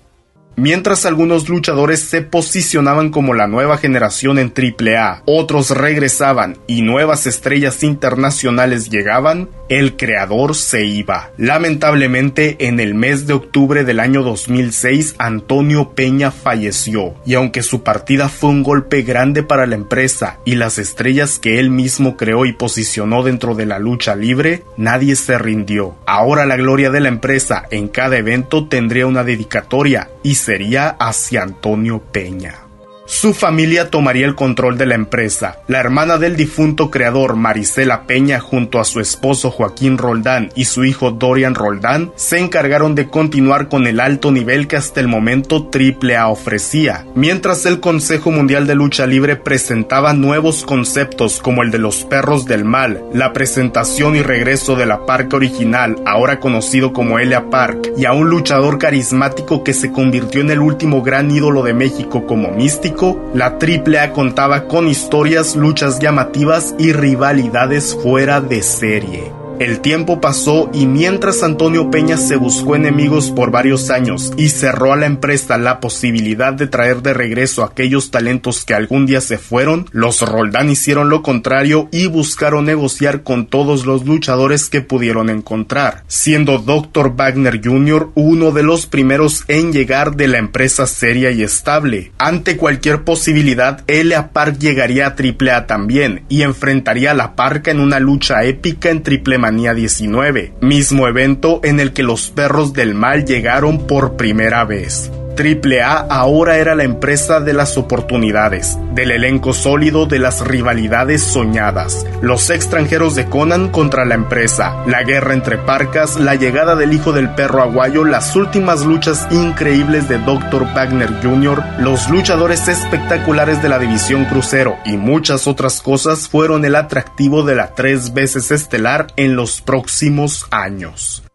[0.60, 7.28] Mientras algunos luchadores se posicionaban como la nueva generación en AAA, otros regresaban y nuevas
[7.28, 11.30] estrellas internacionales llegaban, el creador se iba.
[11.38, 17.84] Lamentablemente, en el mes de octubre del año 2006, Antonio Peña falleció, y aunque su
[17.84, 22.46] partida fue un golpe grande para la empresa y las estrellas que él mismo creó
[22.46, 25.96] y posicionó dentro de la lucha libre, nadie se rindió.
[26.08, 31.44] Ahora la gloria de la empresa en cada evento tendría una dedicatoria y sería hacia
[31.44, 32.67] Antonio Peña.
[33.10, 35.60] Su familia tomaría el control de la empresa.
[35.68, 40.84] La hermana del difunto creador Marisela Peña junto a su esposo Joaquín Roldán y su
[40.84, 45.72] hijo Dorian Roldán se encargaron de continuar con el alto nivel que hasta el momento
[45.74, 51.80] AAA ofrecía, mientras el Consejo Mundial de Lucha Libre presentaba nuevos conceptos como el de
[51.80, 57.20] los perros del mal, la presentación y regreso de la parca original, ahora conocido como
[57.20, 61.64] Elia Park, y a un luchador carismático que se convirtió en el último gran ídolo
[61.64, 62.97] de México como Místico
[63.34, 69.37] la AAA contaba con historias, luchas llamativas y rivalidades fuera de serie.
[69.60, 74.94] El tiempo pasó y mientras Antonio Peña se buscó enemigos por varios años y cerró
[74.94, 79.40] a la empresa la posibilidad de traer de regreso aquellos talentos que algún día se
[79.40, 85.32] fueron, los Roldán hicieron lo contrario y buscaron negociar con todos los luchadores que pudieron
[85.32, 87.16] encontrar, siendo Dr.
[87.16, 88.12] Wagner Jr.
[88.14, 92.12] uno de los primeros en llegar de la empresa seria y estable.
[92.20, 97.80] Ante cualquier posibilidad, Elia Park llegaría a AAA también y enfrentaría a la Parca en
[97.80, 102.94] una lucha épica en Triple Manía 19, mismo evento en el que los perros del
[102.94, 105.10] mal llegaron por primera vez.
[105.38, 112.06] AAA ahora era la empresa de las oportunidades, del elenco sólido de las rivalidades soñadas,
[112.22, 117.12] los extranjeros de Conan contra la empresa, la guerra entre parcas, la llegada del hijo
[117.12, 120.74] del perro aguayo, las últimas luchas increíbles de Dr.
[120.74, 126.76] Wagner Jr., los luchadores espectaculares de la división crucero y muchas otras cosas fueron el
[126.76, 131.27] atractivo de la tres veces estelar en los próximos años.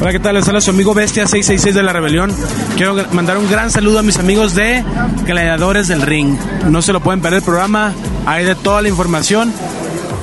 [0.00, 0.34] Hola, ¿qué tal?
[0.34, 2.32] Les habla su amigo Bestia 666 de la Rebelión.
[2.74, 4.82] Quiero mandar un gran saludo a mis amigos de
[5.26, 6.38] Gladiadores del Ring.
[6.70, 7.92] No se lo pueden perder el programa,
[8.24, 9.52] hay de toda la información.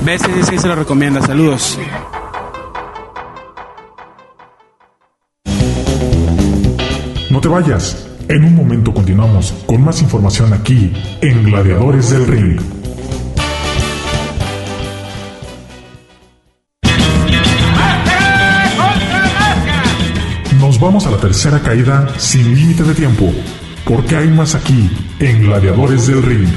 [0.01, 1.21] Bestia 666 se lo recomienda.
[1.21, 1.77] Saludos.
[7.29, 8.07] No te vayas.
[8.29, 12.76] En un momento continuamos con más información aquí en Gladiadores del Ring.
[20.77, 23.33] Nos vamos a la tercera caída sin límite de tiempo,
[23.83, 26.47] porque hay más aquí en Gladiadores del Ring.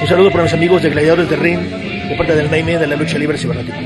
[0.00, 2.94] Un saludo para mis amigos de Gladiadores del Ring, de parte del Naime de la
[2.94, 3.80] lucha libre cibernética.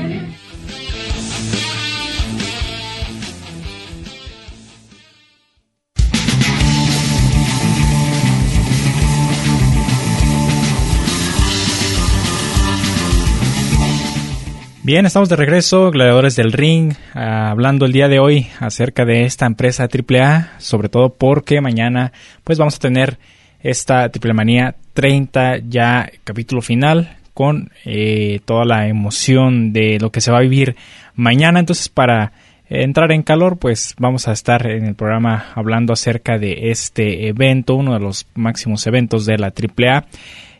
[14.87, 19.45] Bien, estamos de regreso, Gladiadores del Ring, hablando el día de hoy acerca de esta
[19.45, 22.13] empresa AAA, sobre todo porque mañana
[22.45, 23.17] pues vamos a tener
[23.59, 30.21] esta Triple Manía 30 ya capítulo final con eh, toda la emoción de lo que
[30.21, 30.77] se va a vivir
[31.15, 31.59] mañana.
[31.59, 32.31] Entonces para
[32.69, 37.75] entrar en calor pues vamos a estar en el programa hablando acerca de este evento,
[37.75, 40.05] uno de los máximos eventos de la AAA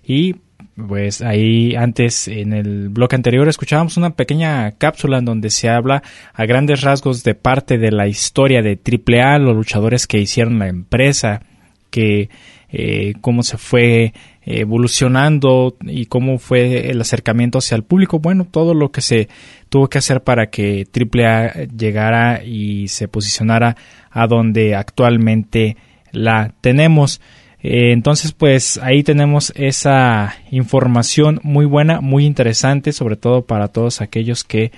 [0.04, 0.36] y
[0.78, 6.04] pues ahí antes en el bloque anterior escuchábamos una pequeña cápsula en donde se habla
[6.34, 10.68] a grandes rasgos de parte de la historia de AAA, los luchadores que hicieron la
[10.68, 11.42] empresa,
[11.90, 12.30] que
[12.70, 14.14] eh, cómo se fue
[14.44, 18.20] evolucionando y cómo fue el acercamiento hacia el público.
[18.20, 19.30] Bueno, todo lo que se
[19.70, 23.76] tuvo que hacer para que AAA llegara y se posicionara
[24.12, 25.76] a donde actualmente
[26.12, 27.20] la tenemos.
[27.62, 34.02] Eh, entonces, pues ahí tenemos esa información muy buena, muy interesante, sobre todo para todos
[34.02, 34.72] aquellos que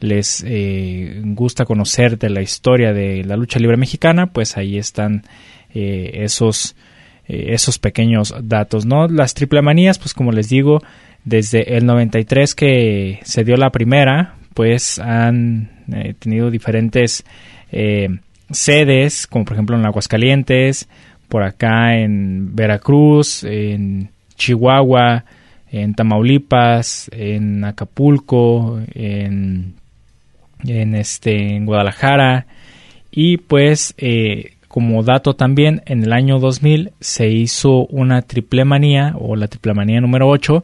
[0.00, 5.24] les eh, gusta conocer de la historia de la lucha libre mexicana, pues ahí están
[5.74, 6.76] eh, esos,
[7.26, 9.08] esos pequeños datos, ¿no?
[9.08, 10.82] Las triple manías, pues como les digo,
[11.24, 15.70] desde el 93 que se dio la primera, pues han
[16.18, 17.24] tenido diferentes
[18.50, 20.88] sedes, como por ejemplo en Aguascalientes,
[21.28, 25.24] por acá en Veracruz, en Chihuahua,
[25.70, 29.74] en Tamaulipas, en Acapulco, en,
[30.64, 32.46] este, en Guadalajara.
[33.10, 39.14] Y pues, eh, como dato también, en el año 2000 se hizo una triple manía,
[39.18, 40.62] o la triple manía número 8,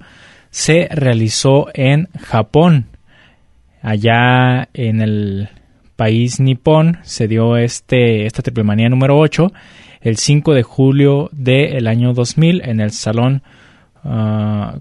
[0.51, 2.87] se realizó en Japón.
[3.81, 5.49] Allá en el
[5.97, 9.53] país nipón se dio este, esta triple manía número 8
[10.03, 13.43] el 5 de julio del año 2000 en el Salón
[14.05, 14.81] uh,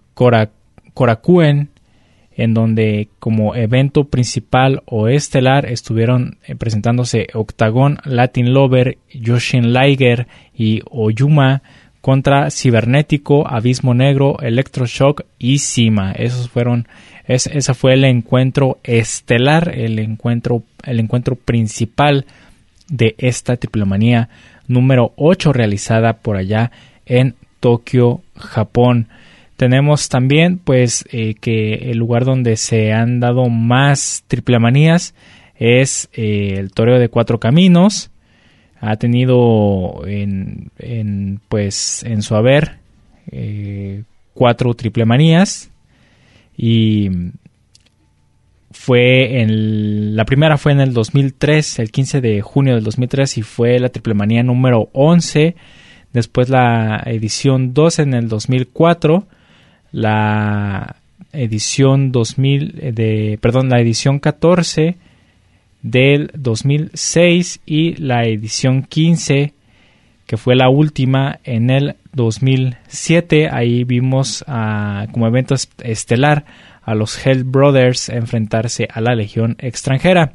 [2.34, 10.28] en donde como evento principal o estelar estuvieron eh, presentándose Octagon, Latin Lover, Yoshin Liger
[10.56, 11.62] y Oyuma
[12.00, 16.14] contra Cibernético, Abismo Negro, Electroshock y Sima.
[16.14, 16.88] Esos fueron,
[17.28, 22.26] ese fue el encuentro estelar, el encuentro, el encuentro principal
[22.88, 24.30] de esta triplomanía
[24.72, 26.72] número 8 realizada por allá
[27.06, 29.08] en Tokio, Japón.
[29.58, 35.14] Tenemos también pues eh, que el lugar donde se han dado más triplemanías
[35.56, 38.10] es eh, el Toreo de Cuatro Caminos.
[38.80, 40.72] Ha tenido en,
[41.48, 42.80] pues en su haber
[43.32, 44.04] eh,
[44.34, 45.70] cuatro triple manías
[46.58, 47.10] y
[48.84, 53.44] fue en la primera fue en el 2003, el 15 de junio del 2003 y
[53.44, 55.56] fue la triple manía número 11,
[56.14, 59.28] después la edición 12 en el 2004,
[59.92, 60.96] la
[61.32, 64.96] edición 2000 de perdón, la edición 14
[65.84, 69.54] del 2006 y la edición 15
[70.26, 73.50] que fue la última en el 2007.
[73.52, 75.54] Ahí vimos ah, como evento
[75.84, 76.46] estelar
[76.82, 80.34] a los Hell Brothers enfrentarse a la Legión extranjera.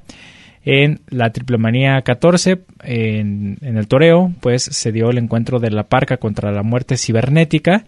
[0.65, 5.85] En la Triple Manía 14, en, el toreo, pues se dio el encuentro de la
[5.85, 7.85] Parca contra la muerte cibernética.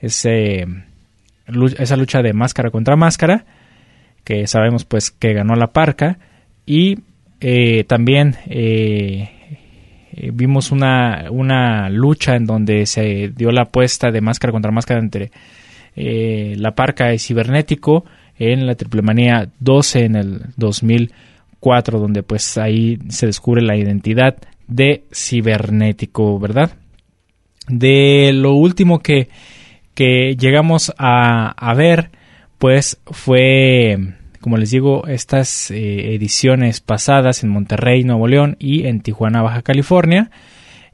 [0.00, 0.66] Ese,
[1.78, 3.44] esa lucha de máscara contra máscara,
[4.22, 6.18] que sabemos pues que ganó la Parca.
[6.64, 6.98] Y
[7.40, 9.28] eh, también eh,
[10.12, 15.00] eh, vimos una, una lucha en donde se dio la apuesta de máscara contra máscara
[15.00, 15.32] entre
[15.96, 18.04] eh, la Parca y Cibernético
[18.38, 24.36] en la Triplemanía 12 en el 2004, donde pues ahí se descubre la identidad
[24.66, 26.72] de Cibernético, ¿verdad?
[27.68, 29.28] De lo último que,
[29.94, 32.10] que llegamos a, a ver,
[32.58, 33.98] pues fue,
[34.40, 39.62] como les digo, estas eh, ediciones pasadas en Monterrey, Nuevo León y en Tijuana, Baja
[39.62, 40.30] California.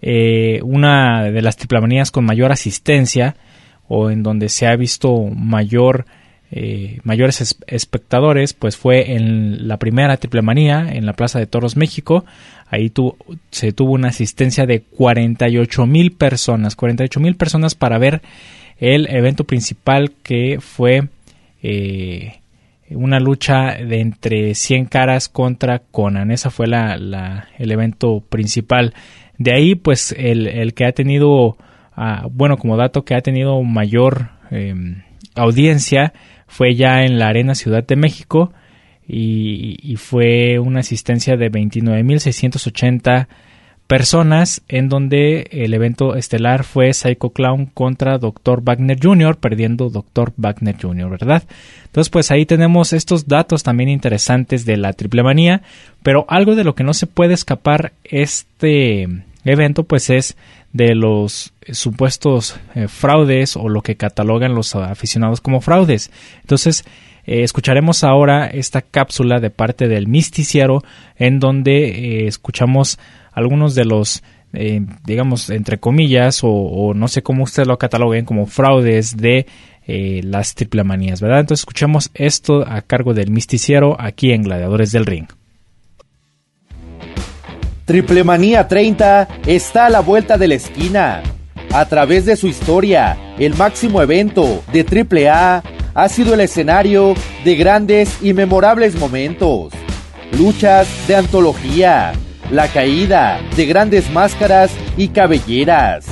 [0.01, 3.37] Eh, una de las triplemanías con mayor asistencia
[3.89, 6.07] o en donde se ha visto mayor
[6.51, 11.77] eh, mayores espectadores pues fue en la primera triple manía en la Plaza de Toros
[11.77, 12.25] México.
[12.71, 12.91] Ahí
[13.51, 18.23] se tuvo una asistencia de 48 mil personas 48 mil personas para ver
[18.79, 21.09] el evento principal que fue
[21.63, 22.41] eh,
[22.91, 26.31] una lucha de entre 100 caras contra Conan.
[26.31, 28.95] Esa fue la, el evento principal.
[29.37, 31.59] De ahí pues el, el que ha tenido
[32.31, 35.03] bueno, como dato que ha tenido mayor em,
[35.35, 36.13] audiencia
[36.47, 38.53] fue ya en la Arena Ciudad de México
[39.07, 43.27] y, fue una asistencia de 29.680
[43.87, 48.61] personas en donde el evento estelar fue Psycho Clown contra Dr.
[48.63, 50.35] Wagner Jr., perdiendo Dr.
[50.37, 51.43] Wagner Jr., ¿verdad?
[51.87, 55.63] Entonces pues ahí tenemos estos datos también interesantes de la triple manía,
[56.03, 59.09] pero algo de lo que no se puede escapar este
[59.45, 60.37] evento pues es
[60.73, 66.11] de los supuestos eh, fraudes o lo que catalogan los aficionados como fraudes.
[66.41, 66.85] Entonces,
[67.27, 70.83] eh, escucharemos ahora esta cápsula de parte del misticiero
[71.17, 72.99] en donde eh, escuchamos
[73.33, 74.23] algunos de los
[75.05, 79.45] digamos entre comillas o, no sé cómo ustedes lo cataloguen como fraudes de
[79.87, 81.41] las triplemanías, ¿verdad?
[81.41, 85.29] Entonces escuchemos esto a cargo del misticiero aquí en Gladiadores del Ring.
[87.89, 91.23] Triplemanía 30 está a la vuelta de la esquina.
[91.73, 95.63] A través de su historia, el máximo evento de AAA
[95.95, 97.15] ha sido el escenario
[97.47, 99.73] de grandes y memorables momentos.
[100.33, 102.13] Luchas de antología,
[102.51, 106.05] la caída de grandes máscaras y cabelleras.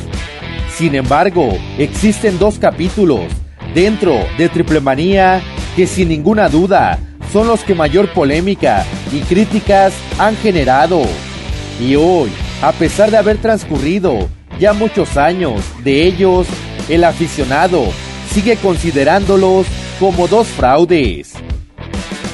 [0.74, 3.26] Sin embargo, existen dos capítulos
[3.74, 5.42] dentro de Triplemanía
[5.76, 6.98] que sin ninguna duda
[7.34, 11.02] son los que mayor polémica y críticas han generado.
[11.80, 12.30] Y hoy,
[12.62, 16.46] a pesar de haber transcurrido ya muchos años de ellos,
[16.88, 17.84] el aficionado
[18.32, 19.66] sigue considerándolos
[20.00, 21.34] como dos fraudes.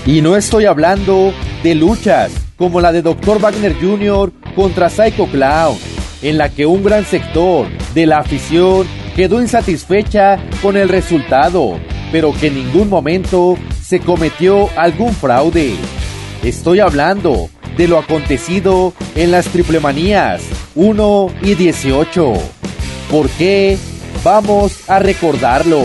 [0.07, 1.33] Y no estoy hablando
[1.63, 3.41] de luchas como la de Dr.
[3.41, 4.33] Wagner Jr.
[4.55, 5.77] contra Psycho Clown,
[6.23, 8.87] en la que un gran sector de la afición
[9.17, 11.79] quedó insatisfecha con el resultado,
[12.13, 15.75] pero que en ningún momento se cometió algún fraude.
[16.43, 20.43] Estoy hablando de lo acontecido en las triplemanías
[20.75, 22.33] 1 y 18.
[23.11, 23.79] ¿Por qué?
[24.25, 25.83] Vamos a recordarlo.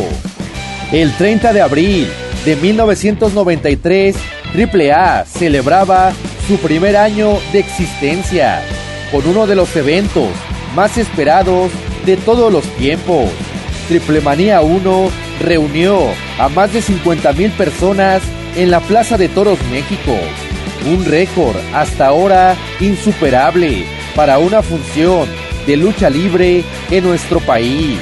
[0.91, 2.07] El 30 de abril
[2.45, 4.15] de 1993,
[4.55, 6.13] AAA celebraba
[6.47, 8.61] su primer año de existencia
[9.11, 10.29] con uno de los eventos
[10.75, 11.71] más esperados
[12.05, 13.29] de todos los tiempos.
[13.87, 15.09] Triplemanía 1
[15.41, 15.99] reunió
[16.39, 18.21] a más de 50 mil personas
[18.55, 20.13] en la Plaza de Toros México
[20.85, 25.27] un récord hasta ahora insuperable para una función
[25.65, 27.99] de lucha libre en nuestro país.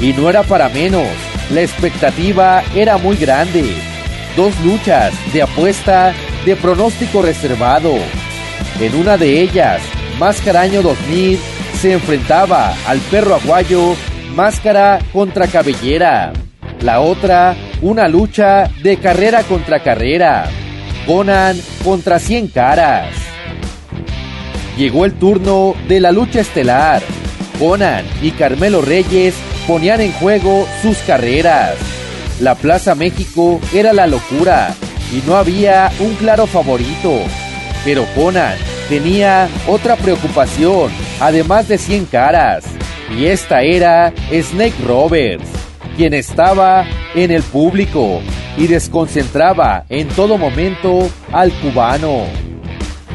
[0.00, 1.06] Y no era para menos,
[1.50, 3.64] la expectativa era muy grande.
[4.36, 7.94] Dos luchas de apuesta de pronóstico reservado.
[8.80, 9.80] En una de ellas,
[10.18, 11.38] Máscara Año 2000
[11.80, 13.94] se enfrentaba al perro aguayo
[14.34, 16.32] Máscara contra Cabellera.
[16.80, 20.50] La otra, una lucha de carrera contra carrera.
[21.06, 23.14] Conan contra 100 caras.
[24.76, 27.00] Llegó el turno de la lucha estelar.
[27.60, 29.34] Conan y Carmelo Reyes
[29.68, 31.76] ponían en juego sus carreras.
[32.40, 34.74] La Plaza México era la locura
[35.12, 37.20] y no había un claro favorito.
[37.84, 38.56] Pero Conan
[38.88, 40.90] tenía otra preocupación,
[41.20, 42.64] además de 100 caras,
[43.16, 45.48] y esta era Snake Roberts,
[45.96, 46.84] quien estaba
[47.14, 48.20] en el público
[48.56, 52.24] y desconcentraba en todo momento al cubano.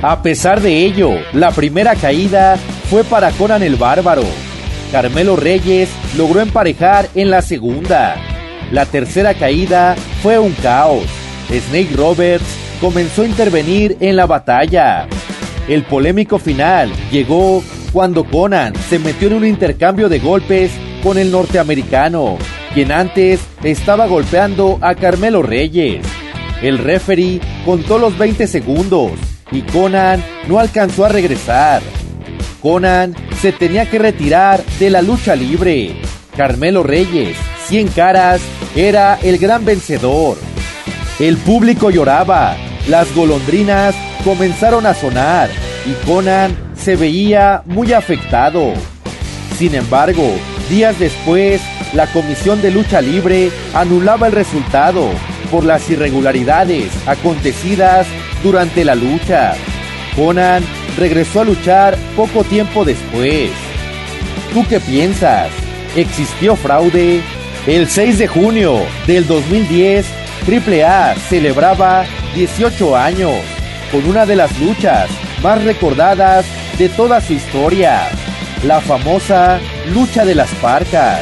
[0.02, 2.58] A pesar de ello, la primera caída
[2.90, 4.24] fue para Conan el Bárbaro.
[4.92, 8.16] Carmelo Reyes logró emparejar en la segunda.
[8.72, 11.04] La tercera caída fue un caos.
[11.50, 12.46] Snake Roberts
[12.80, 15.08] comenzó a intervenir en la batalla.
[15.68, 17.64] El polémico final llegó
[17.94, 20.72] cuando Conan se metió en un intercambio de golpes
[21.04, 22.38] con el norteamericano,
[22.74, 26.06] quien antes estaba golpeando a Carmelo Reyes.
[26.62, 29.12] El referee contó los 20 segundos
[29.52, 31.82] y Conan no alcanzó a regresar.
[32.62, 35.96] Conan se tenía que retirar de la lucha libre.
[36.38, 37.36] Carmelo Reyes,
[37.68, 38.42] 100 caras,
[38.76, 40.38] era el gran vencedor.
[41.20, 42.56] El público lloraba,
[42.88, 45.50] las golondrinas comenzaron a sonar
[45.86, 48.74] y Conan se veía muy afectado.
[49.58, 50.36] Sin embargo,
[50.72, 51.62] días después,
[51.94, 55.10] la Comisión de Lucha Libre anulaba el resultado
[55.52, 58.08] por las irregularidades acontecidas
[58.42, 59.54] durante la lucha.
[60.16, 60.64] Conan
[60.98, 63.52] regresó a luchar poco tiempo después.
[64.54, 65.50] ¿Tú qué piensas?
[65.98, 67.22] ¿Existió fraude?
[67.68, 70.06] El 6 de junio del 2010,
[70.48, 73.34] AAA celebraba 18 años
[73.92, 75.10] con una de las luchas
[75.44, 76.46] más recordadas
[76.78, 78.10] de toda su historia,
[78.64, 79.60] la famosa
[79.94, 81.22] lucha de las parcas.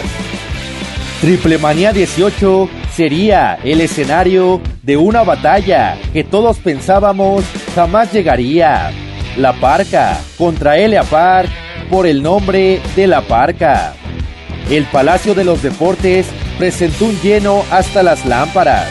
[1.21, 7.43] Triple Manía 18 sería el escenario de una batalla que todos pensábamos
[7.75, 8.91] jamás llegaría.
[9.37, 11.49] La Parca contra Elia Park
[11.89, 13.93] por el nombre de La Parca.
[14.69, 16.27] El Palacio de los Deportes
[16.57, 18.87] presentó un lleno hasta las lámparas.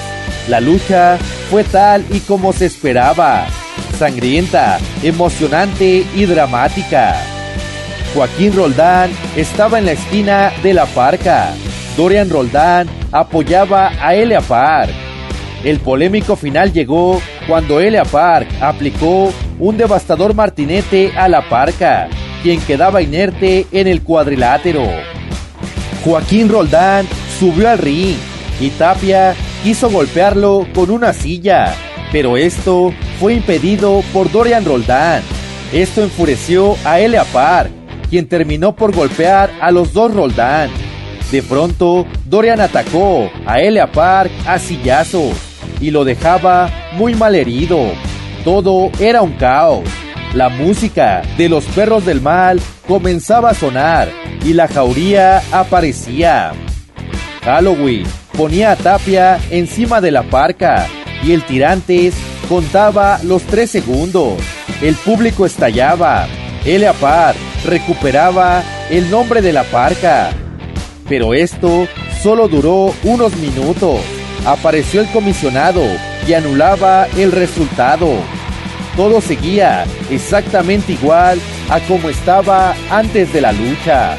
[0.49, 1.19] La lucha
[1.51, 3.47] fue tal y como se esperaba,
[3.99, 7.38] sangrienta, emocionante y dramática.
[8.15, 11.53] Joaquín Roldán estaba en la esquina de la parca.
[11.97, 14.91] Dorian Roldán apoyaba a Elia Park.
[15.63, 22.09] El polémico final llegó cuando Elia Park aplicó un devastador martinete a la parca,
[22.43, 24.87] quien quedaba inerte en el cuadrilátero.
[26.05, 27.07] Joaquín Roldán
[27.39, 28.17] subió al ring
[28.61, 31.75] y Tapia quiso golpearlo con una silla,
[32.13, 35.23] pero esto fue impedido por Dorian Roldán.
[35.73, 37.71] Esto enfureció a Elia Park,
[38.11, 40.71] quien terminó por golpear a los dos Roldán.
[41.31, 45.35] De pronto, Dorian atacó a Elia Park a sillazos
[45.81, 47.93] y lo dejaba muy mal herido.
[48.45, 49.85] Todo era un caos.
[50.35, 54.11] La música de los perros del mal comenzaba a sonar
[54.45, 56.53] y la jauría aparecía.
[57.43, 58.07] Halloween
[58.37, 60.87] ponía a Tapia encima de la parca
[61.23, 62.15] y el tirantes
[62.49, 64.35] contaba los tres segundos.
[64.81, 66.27] El público estallaba.
[66.65, 70.31] Elia Park recuperaba el nombre de la parca.
[71.09, 71.87] Pero esto
[72.23, 74.01] solo duró unos minutos.
[74.47, 75.83] Apareció el comisionado
[76.27, 78.09] y anulaba el resultado.
[78.97, 81.39] Todo seguía exactamente igual
[81.71, 84.17] a como estaba antes de la lucha.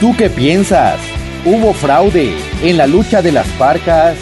[0.00, 0.98] ¿Tú qué piensas?
[1.44, 4.16] ¿Hubo fraude en la lucha de las parcas?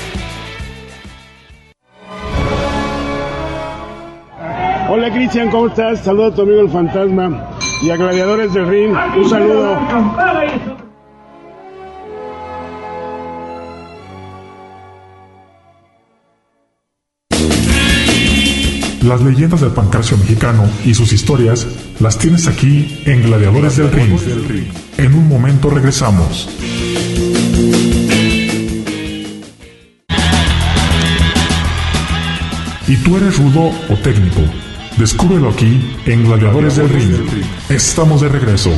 [4.88, 6.00] Hola Cristian, ¿cómo estás?
[6.00, 8.94] Saludo a tu amigo el fantasma y a Gladiadores del Ring.
[9.16, 9.78] Un saludo.
[19.02, 21.66] Las leyendas del pancracio mexicano y sus historias
[22.00, 24.66] las tienes aquí en Gladiadores del Ring.
[24.98, 26.48] En un momento regresamos.
[32.88, 34.40] ¿Y tú eres rudo o técnico?
[34.96, 37.44] Descúbrelo aquí en Gladiadores del Ring.
[37.68, 38.70] Estamos de regreso.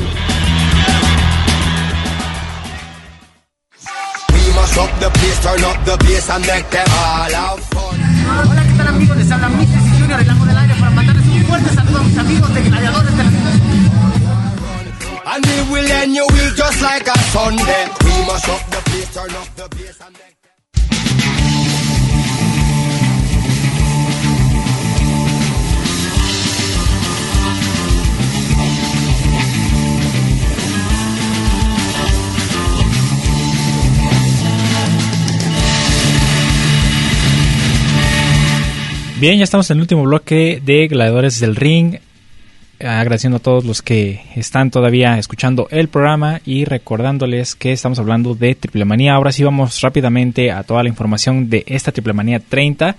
[8.50, 9.16] Hola, ¿qué tal amigos?
[9.16, 10.00] Les habla Mrs.
[10.00, 13.16] Junior, el amo del aire, para mandarles un fuerte saludo a mis amigos de Gladiadores
[13.16, 13.26] del
[15.24, 17.88] And we will end your week just like a Sunday.
[18.02, 20.38] We must up the place, turn up the bass and then...
[39.20, 41.96] Bien, ya estamos en el último bloque de Gladiadores del Ring.
[42.78, 48.36] agradeciendo a todos los que están todavía escuchando el programa y recordándoles que estamos hablando
[48.36, 49.14] de Triple Manía.
[49.14, 52.94] Ahora sí vamos rápidamente a toda la información de esta Triple Manía 30,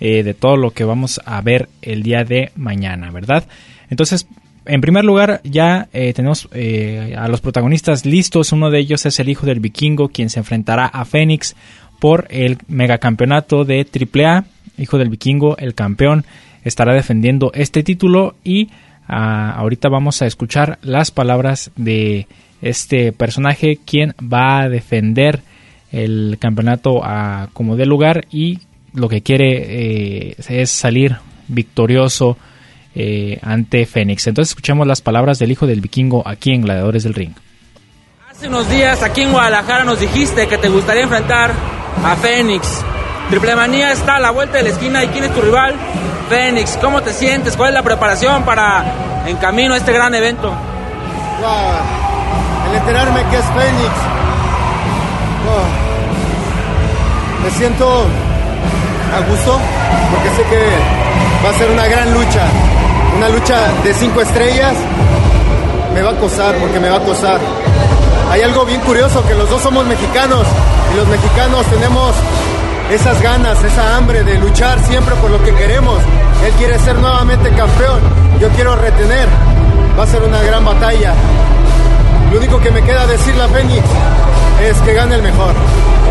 [0.00, 3.44] eh, de todo lo que vamos a ver el día de mañana, ¿verdad?
[3.90, 4.26] Entonces,
[4.66, 8.50] en primer lugar, ya eh, tenemos eh, a los protagonistas listos.
[8.50, 11.54] Uno de ellos es el hijo del vikingo, quien se enfrentará a Fénix
[12.00, 14.46] por el megacampeonato de AAA.
[14.78, 16.24] Hijo del vikingo, el campeón,
[16.64, 18.70] estará defendiendo este título y
[19.08, 22.26] ah, ahorita vamos a escuchar las palabras de
[22.62, 25.42] este personaje, quien va a defender
[25.92, 28.58] el campeonato a como de lugar y
[28.94, 31.16] lo que quiere eh, es salir
[31.46, 32.36] victorioso
[32.94, 34.26] eh, ante Fénix.
[34.26, 37.32] Entonces escuchamos las palabras del hijo del vikingo aquí en Gladiadores del Ring.
[38.30, 41.52] Hace unos días aquí en Guadalajara nos dijiste que te gustaría enfrentar
[42.02, 42.84] a Fénix.
[43.30, 45.74] Triple Manía está a la vuelta de la esquina y ¿quién es tu rival?
[46.28, 46.76] Fénix.
[46.76, 47.56] ¿Cómo te sientes?
[47.56, 48.84] ¿Cuál es la preparación para
[49.26, 50.48] en camino a este gran evento?
[50.48, 52.70] Wow.
[52.70, 53.92] El enterarme que es Fénix.
[55.44, 55.64] wow.
[57.44, 58.06] Me siento
[59.14, 59.60] a gusto
[60.10, 60.60] porque sé que
[61.44, 62.42] va a ser una gran lucha.
[63.16, 64.74] Una lucha de cinco estrellas.
[65.92, 67.40] Me va a acosar porque me va a acosar.
[68.30, 70.46] Hay algo bien curioso que los dos somos mexicanos
[70.92, 72.14] y los mexicanos tenemos
[72.90, 75.98] esas ganas, esa hambre de luchar siempre por lo que queremos.
[76.46, 78.00] Él quiere ser nuevamente campeón,
[78.40, 79.28] yo quiero retener.
[79.98, 81.14] Va a ser una gran batalla.
[82.32, 83.84] Lo único que me queda decirle a Fénix
[84.62, 85.54] es que gane el mejor.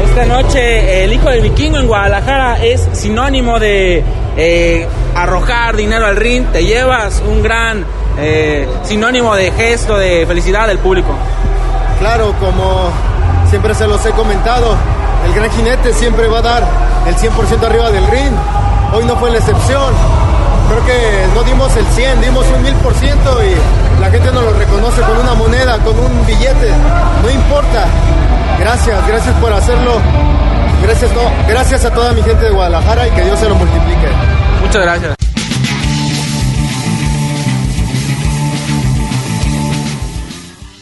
[0.06, 4.04] Esta noche el hijo del vikingo en Guadalajara es sinónimo de
[4.38, 6.46] eh, arrojar dinero al ring.
[6.52, 7.86] Te llevas un gran
[8.20, 11.10] eh, sinónimo de gesto de felicidad del público.
[12.00, 12.90] Claro, como
[13.50, 14.76] siempre se los he comentado,
[15.26, 16.64] el gran jinete siempre va a dar
[17.08, 18.34] el 100% arriba del ring.
[18.94, 19.94] Hoy no fue la excepción.
[20.70, 22.72] Creo que no dimos el 100, dimos un 1000%
[23.46, 26.72] y la gente nos lo reconoce con una moneda, con un billete.
[27.22, 27.86] No importa.
[28.60, 30.00] Gracias, gracias por hacerlo.
[30.82, 31.12] Gracias,
[31.48, 34.08] gracias a toda mi gente de Guadalajara y que Dios se lo multiplique.
[34.62, 35.23] Muchas gracias.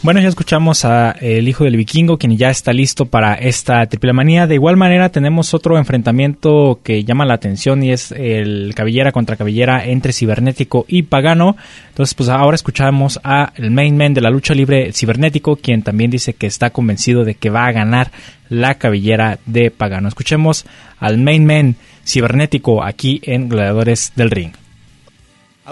[0.02, 4.12] Bueno, ya escuchamos a el hijo del vikingo, quien ya está listo para esta triple
[4.12, 4.48] manía.
[4.48, 9.36] De igual manera, tenemos otro enfrentamiento que llama la atención y es el cabellera contra
[9.36, 11.56] cabellera entre cibernético y pagano.
[11.90, 16.10] Entonces, pues ahora escuchamos a el main man de la lucha libre cibernético, quien también
[16.10, 18.10] dice que está convencido de que va a ganar
[18.48, 20.08] la cabellera de pagano.
[20.08, 20.66] Escuchemos
[20.98, 24.61] al main man cibernético aquí en Gladiadores del Ring.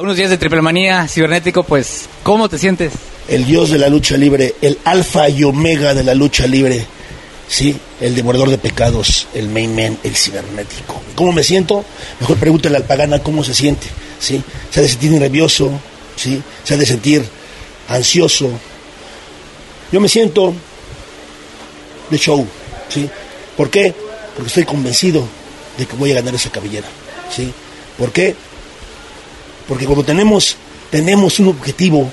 [0.00, 2.90] A unos días de triple manía cibernético, pues, ¿cómo te sientes?
[3.28, 6.86] el dios de la lucha libre, el alfa y omega de la lucha libre,
[7.46, 7.76] ¿sí?
[8.00, 11.02] El devorador de pecados, el main man, el cibernético.
[11.14, 11.84] ¿Cómo me siento?
[12.18, 13.88] Mejor pregúntale al pagana cómo se siente,
[14.18, 14.42] ¿sí?
[14.70, 15.70] Se ha de sentir nervioso,
[16.16, 16.42] ¿sí?
[16.64, 17.22] Se ha de sentir
[17.86, 18.48] ansioso.
[19.92, 20.54] Yo me siento
[22.08, 22.46] de show,
[22.88, 23.06] ¿sí?
[23.54, 23.94] ¿Por qué?
[24.34, 25.28] Porque estoy convencido
[25.76, 26.88] de que voy a ganar esa cabellera,
[27.30, 27.52] ¿sí?
[27.98, 28.34] ¿Por qué?
[29.70, 30.56] Porque cuando tenemos,
[30.90, 32.10] tenemos un objetivo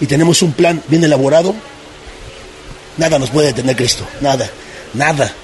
[0.00, 1.52] y tenemos un plan bien elaborado,
[2.98, 4.48] nada nos puede detener Cristo, nada,
[4.94, 5.34] nada.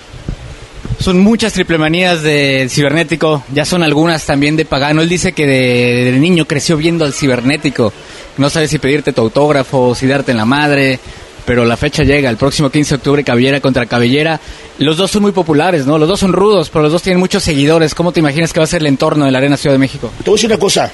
[1.01, 5.03] Son muchas triplemanías de cibernético, ya son algunas también de pagano.
[5.03, 7.93] Él dice que de, de niño creció viendo al cibernético.
[8.37, 11.01] No sabe si pedirte tu autógrafo, si darte en la madre,
[11.45, 14.41] pero la fecha llega, el próximo 15 de octubre, cabellera contra cabellera.
[14.79, 15.99] Los dos son muy populares, ¿no?
[15.99, 17.93] Los dos son rudos, pero los dos tienen muchos seguidores.
[17.93, 20.13] ¿Cómo te imaginas que va a ser el entorno de la Arena Ciudad de México?
[20.19, 20.93] Te voy a decir una cosa,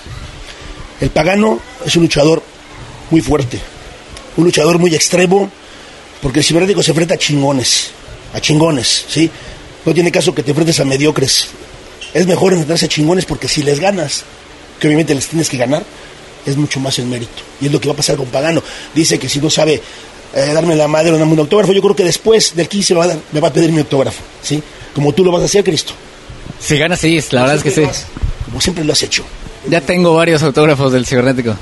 [1.02, 2.42] el pagano es un luchador
[3.10, 3.60] muy fuerte,
[4.38, 5.50] un luchador muy extremo,
[6.22, 7.90] porque el cibernético se enfrenta a chingones,
[8.32, 9.30] a chingones, ¿sí?
[9.84, 11.48] No tiene caso que te enfrentes a mediocres.
[12.14, 14.22] Es mejor enfrentarse a chingones porque si les ganas,
[14.78, 15.82] que obviamente les tienes que ganar,
[16.46, 17.42] es mucho más el mérito.
[17.60, 18.62] Y es lo que va a pasar con Pagano.
[18.94, 19.82] Dice que si no sabe
[20.34, 22.98] eh, darme la madre o darme un autógrafo, yo creo que después del 15 me
[22.98, 24.62] va, a dar- me va a pedir mi autógrafo, ¿sí?
[24.94, 25.92] Como tú lo vas a hacer, Cristo.
[26.60, 27.80] Si ganas, sí, la verdad es que sí.
[28.44, 29.24] Como siempre lo has hecho.
[29.68, 31.56] Ya tengo varios autógrafos del cibernético.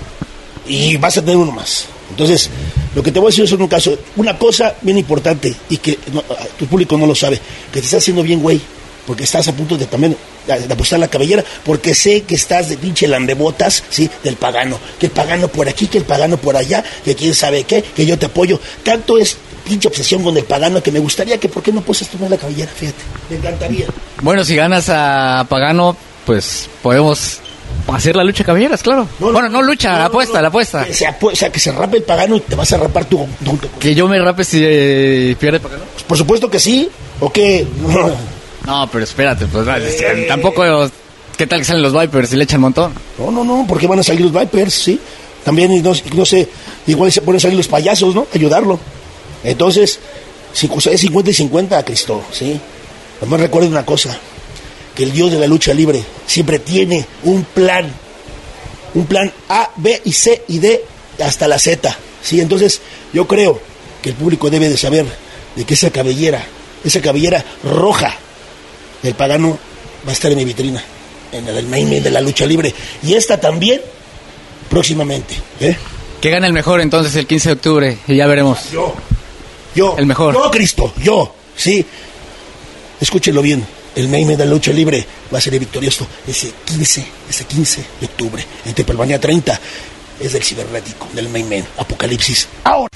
[0.66, 1.86] y vas a tener uno más.
[2.10, 2.50] Entonces,
[2.94, 5.98] lo que te voy a decir es un caso, una cosa bien importante y que
[6.12, 6.22] no,
[6.58, 7.40] tu público no lo sabe,
[7.72, 8.60] que te estás haciendo bien, güey,
[9.06, 12.76] porque estás a punto de también de, apostar la cabellera, porque sé que estás de
[12.76, 14.10] pinche lambebotas, ¿sí?
[14.24, 17.64] Del pagano, que el pagano por aquí, que el pagano por allá, que quién sabe
[17.64, 18.58] qué, que yo te apoyo.
[18.82, 19.36] Tanto es
[19.66, 22.36] pinche obsesión con el pagano que me gustaría que, ¿por qué no puedes tomar la
[22.36, 22.70] cabellera?
[22.74, 23.86] Fíjate, me encantaría.
[24.22, 25.96] Bueno, si ganas a Pagano,
[26.26, 27.40] pues podemos
[27.88, 29.06] hacer la lucha de cabelleras, claro.
[29.18, 30.84] bueno, no lucha, la apuesta, la apuesta.
[30.84, 33.26] Que se o sea, que se rape el pagano y te vas a rapar tú.
[33.44, 35.82] tú- tú- Que yo me rape si eh, pierde Pagano.
[36.06, 36.88] Por supuesto que sí,
[37.20, 37.66] o que...
[38.66, 39.66] No, pero espérate, pues
[40.28, 40.90] tampoco...
[41.36, 42.92] ¿Qué tal que salen los Vipers y le echan un montón?
[43.18, 45.00] No, no, no, porque van a salir los Vipers, ¿sí?
[45.42, 46.46] También, no, no sé,
[46.86, 48.26] igual se pueden salir los payasos, ¿no?
[48.34, 48.78] Ayudarlo.
[49.42, 49.98] Entonces,
[50.54, 52.60] cincu- es 50 y 50, Cristo, ¿sí?
[53.22, 54.18] Nomás recuerden una cosa,
[54.94, 57.92] que el Dios de la lucha libre siempre tiene un plan,
[58.94, 60.84] un plan A, B y C y D
[61.22, 62.40] hasta la Z, ¿sí?
[62.40, 62.80] Entonces,
[63.12, 63.60] yo creo
[64.02, 65.06] que el público debe de saber
[65.56, 66.44] de que esa cabellera,
[66.84, 68.14] esa cabellera roja
[69.02, 69.58] del pagano
[70.06, 70.82] va a estar en mi vitrina,
[71.32, 72.74] en el main de la lucha libre.
[73.02, 73.80] Y esta también,
[74.68, 75.76] próximamente, ¿eh?
[76.20, 78.70] Que gana el mejor entonces el 15 de octubre y ya veremos.
[78.70, 78.94] Yo.
[79.74, 79.94] Yo.
[79.96, 80.34] El mejor.
[80.34, 81.34] Yo, Cristo, yo.
[81.56, 81.84] Sí.
[83.00, 83.64] Escúchenlo bien.
[83.96, 88.44] El main de lucha libre va a ser victorioso ese 15, ese 15 de octubre.
[88.64, 89.60] En Tepelmanía 30
[90.20, 91.64] es del cibernético, del main.
[91.76, 92.48] Apocalipsis.
[92.64, 92.88] Ahora.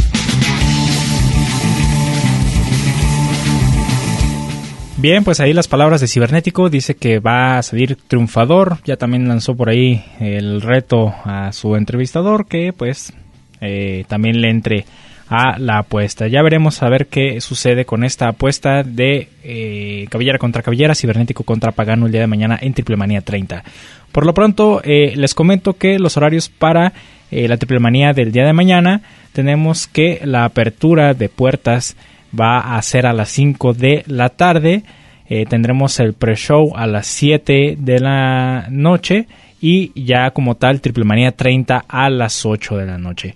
[4.96, 6.70] Bien, pues ahí las palabras de Cibernético.
[6.70, 8.78] Dice que va a salir triunfador.
[8.86, 13.12] Ya también lanzó por ahí el reto a su entrevistador que pues
[13.60, 14.86] eh, también le entre
[15.28, 16.28] a la apuesta.
[16.28, 21.44] Ya veremos a ver qué sucede con esta apuesta de eh, cabellera contra cabellera, cibernético
[21.44, 23.64] contra pagano el día de mañana en Triple Manía 30.
[24.12, 26.92] Por lo pronto, eh, les comento que los horarios para
[27.30, 29.02] eh, la Triple Manía del día de mañana
[29.32, 31.96] tenemos que la apertura de puertas
[32.38, 34.84] va a ser a las 5 de la tarde.
[35.28, 39.26] Eh, tendremos el pre-show a las 7 de la noche
[39.60, 43.34] y ya como tal Triple Manía 30 a las 8 de la noche.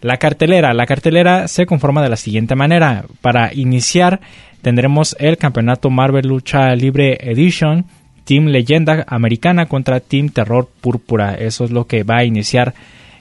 [0.00, 3.04] La cartelera, la cartelera se conforma de la siguiente manera.
[3.20, 4.20] Para iniciar
[4.62, 7.84] tendremos el campeonato Marvel Lucha Libre Edition,
[8.24, 11.34] Team Leyenda Americana contra Team Terror Púrpura.
[11.34, 12.74] Eso es lo que va a iniciar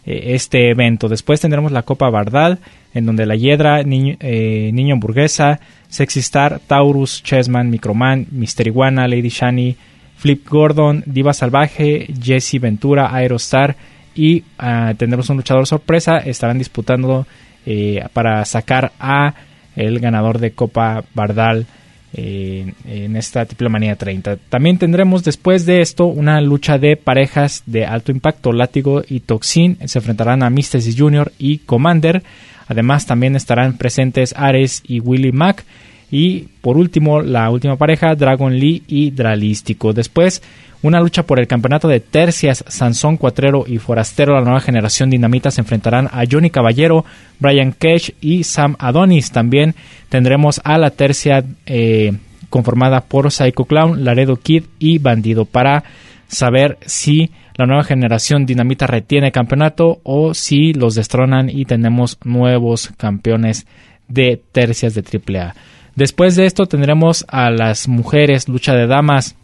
[0.05, 1.07] eh, este evento.
[1.07, 2.59] Después tendremos la Copa Bardal,
[2.93, 9.07] en donde la Hiedra, Niño, eh, Niño Hamburguesa, Sexy Star, Taurus, Chessman, Microman, Mister Iguana,
[9.07, 9.75] Lady Shani,
[10.17, 13.75] Flip Gordon, Diva Salvaje, Jesse Ventura, Aerostar
[14.17, 16.17] y ah, tendremos un luchador sorpresa.
[16.17, 17.27] Estarán disputando
[17.65, 19.33] eh, para sacar a
[19.75, 21.67] el ganador de Copa Bardal
[22.13, 24.37] eh, en esta Triple Manía 30.
[24.49, 28.51] También tendremos después de esto una lucha de parejas de alto impacto.
[28.53, 31.31] Látigo y Toxin se enfrentarán a Mysticis Jr.
[31.37, 32.23] y Commander.
[32.67, 35.63] Además también estarán presentes Ares y Willy Mack.
[36.09, 39.93] Y por último, la última pareja, Dragon Lee y Dralístico.
[39.93, 40.41] Después,
[40.81, 42.63] una lucha por el campeonato de tercias.
[42.67, 47.05] Sansón Cuatrero y Forastero, la nueva generación dinamita, se enfrentarán a Johnny Caballero,
[47.39, 49.31] Brian Cage y Sam Adonis.
[49.31, 49.75] También
[50.09, 52.13] tendremos a la tercia eh,
[52.49, 55.83] conformada por Psycho Clown, Laredo Kid y Bandido para
[56.27, 62.91] saber si la nueva generación dinamita retiene campeonato o si los destronan y tenemos nuevos
[62.97, 63.65] campeones
[64.07, 65.55] de tercias de AAA.
[65.95, 69.35] Después de esto tendremos a las mujeres lucha de damas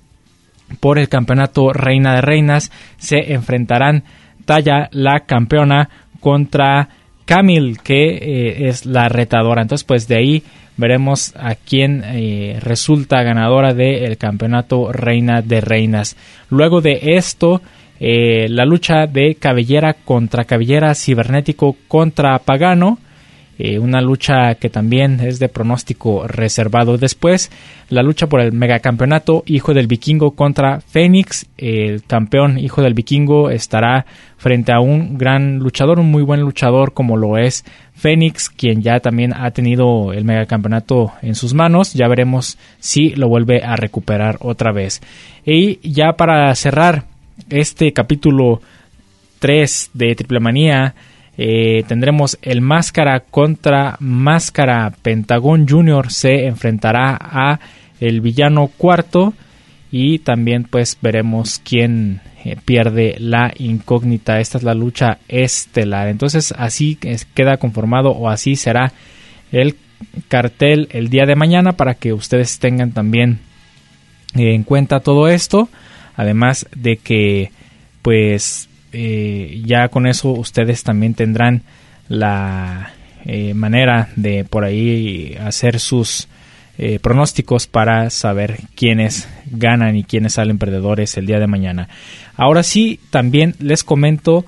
[0.79, 2.71] por el campeonato Reina de Reinas.
[2.97, 4.03] Se enfrentarán
[4.45, 6.89] Taya, la campeona, contra
[7.25, 9.61] Camille, que eh, es la retadora.
[9.61, 10.43] Entonces, pues de ahí
[10.77, 16.15] veremos a quién eh, resulta ganadora del campeonato Reina de Reinas.
[16.49, 17.61] Luego de esto,
[17.99, 22.97] eh, la lucha de cabellera contra cabellera, cibernético contra pagano.
[23.59, 26.97] Eh, una lucha que también es de pronóstico reservado.
[26.97, 27.51] Después,
[27.89, 31.45] la lucha por el megacampeonato Hijo del Vikingo contra Fénix.
[31.57, 34.05] El campeón Hijo del Vikingo estará
[34.37, 38.99] frente a un gran luchador, un muy buen luchador como lo es Fénix, quien ya
[38.99, 41.93] también ha tenido el megacampeonato en sus manos.
[41.93, 45.01] Ya veremos si lo vuelve a recuperar otra vez.
[45.45, 47.05] Y ya para cerrar
[47.49, 48.61] este capítulo
[49.39, 50.95] 3 de Triple Manía,
[51.37, 54.93] eh, tendremos el Máscara contra Máscara.
[55.01, 57.59] Pentagón Junior se enfrentará a
[57.99, 59.33] el villano cuarto.
[59.91, 64.39] Y también pues veremos quién eh, pierde la incógnita.
[64.39, 66.07] Esta es la lucha estelar.
[66.07, 66.97] Entonces así
[67.33, 68.91] queda conformado o así será
[69.51, 69.75] el
[70.27, 73.39] cartel el día de mañana para que ustedes tengan también
[74.35, 75.69] eh, en cuenta todo esto.
[76.15, 77.51] Además de que
[78.01, 81.63] pues eh, ya con eso ustedes también tendrán
[82.07, 82.93] la
[83.25, 86.27] eh, manera de por ahí hacer sus
[86.77, 91.87] eh, pronósticos para saber quiénes ganan y quiénes salen perdedores el día de mañana.
[92.35, 94.45] Ahora sí, también les comento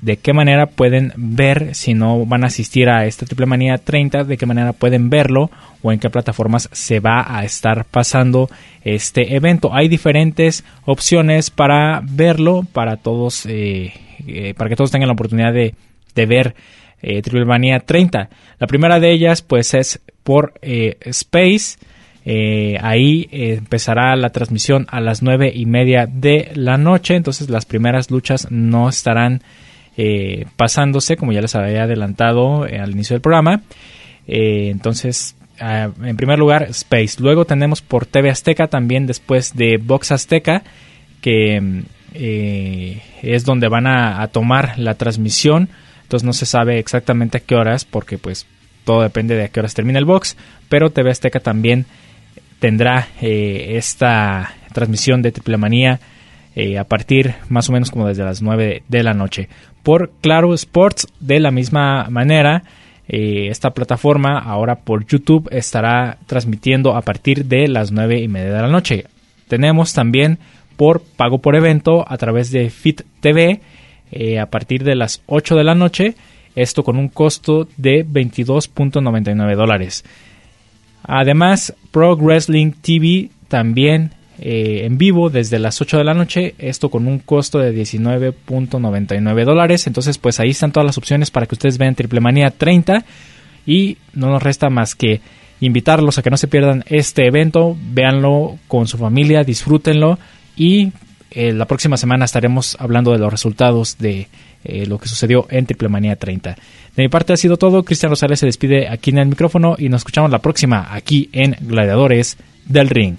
[0.00, 4.24] de qué manera pueden ver si no van a asistir a esta Triple Manía 30,
[4.24, 5.50] de qué manera pueden verlo
[5.82, 8.48] o en qué plataformas se va a estar pasando
[8.82, 9.74] este evento.
[9.74, 13.92] Hay diferentes opciones para verlo, para todos, eh,
[14.26, 15.74] eh, para que todos tengan la oportunidad de,
[16.26, 16.54] ver
[17.02, 18.28] eh, Triple Manía 30.
[18.58, 21.78] La primera de ellas, pues, es por eh, Space.
[22.80, 27.16] Ahí empezará la transmisión a las nueve y media de la noche.
[27.16, 29.42] Entonces, las primeras luchas no estarán
[29.96, 33.62] eh, pasándose, como ya les había adelantado eh, al inicio del programa.
[34.26, 37.20] Eh, entonces, ah, en primer lugar, Space.
[37.20, 40.62] Luego tenemos por TV Azteca también después de Box Azteca,
[41.20, 41.80] que mm,
[42.14, 45.68] eh, es donde van a, tomar la transmisión.
[46.02, 48.46] Entonces no se sabe exactamente a qué horas, porque pues
[48.84, 50.36] todo depende de a qué horas termina el box.
[50.68, 51.86] Pero TV Azteca también
[52.60, 56.00] tendrá esta transmisión de Triple Manía
[56.78, 59.48] a partir más o menos como desde las 9 de la noche.
[59.82, 62.62] Por Claro Sports, de la misma manera,
[63.08, 68.52] eh, esta plataforma ahora por YouTube estará transmitiendo a partir de las 9 y media
[68.52, 69.06] de la noche.
[69.48, 70.38] Tenemos también
[70.76, 73.60] por pago por evento a través de Fit TV
[74.10, 76.14] eh, a partir de las 8 de la noche,
[76.54, 80.04] esto con un costo de 22.99 dólares.
[81.02, 84.12] Además, Pro Wrestling TV también
[84.44, 89.44] eh, en vivo desde las 8 de la noche, esto con un costo de 19.99
[89.44, 89.86] dólares.
[89.86, 93.04] Entonces, pues ahí están todas las opciones para que ustedes vean Triple Manía 30
[93.66, 95.20] y no nos resta más que
[95.60, 100.18] invitarlos a que no se pierdan este evento, véanlo con su familia, disfrútenlo
[100.56, 100.90] y
[101.30, 104.26] eh, la próxima semana estaremos hablando de los resultados de
[104.64, 106.56] eh, lo que sucedió en Triple Manía 30.
[106.96, 109.88] De mi parte ha sido todo, Cristian Rosales se despide aquí en el micrófono y
[109.88, 113.18] nos escuchamos la próxima aquí en Gladiadores del Ring.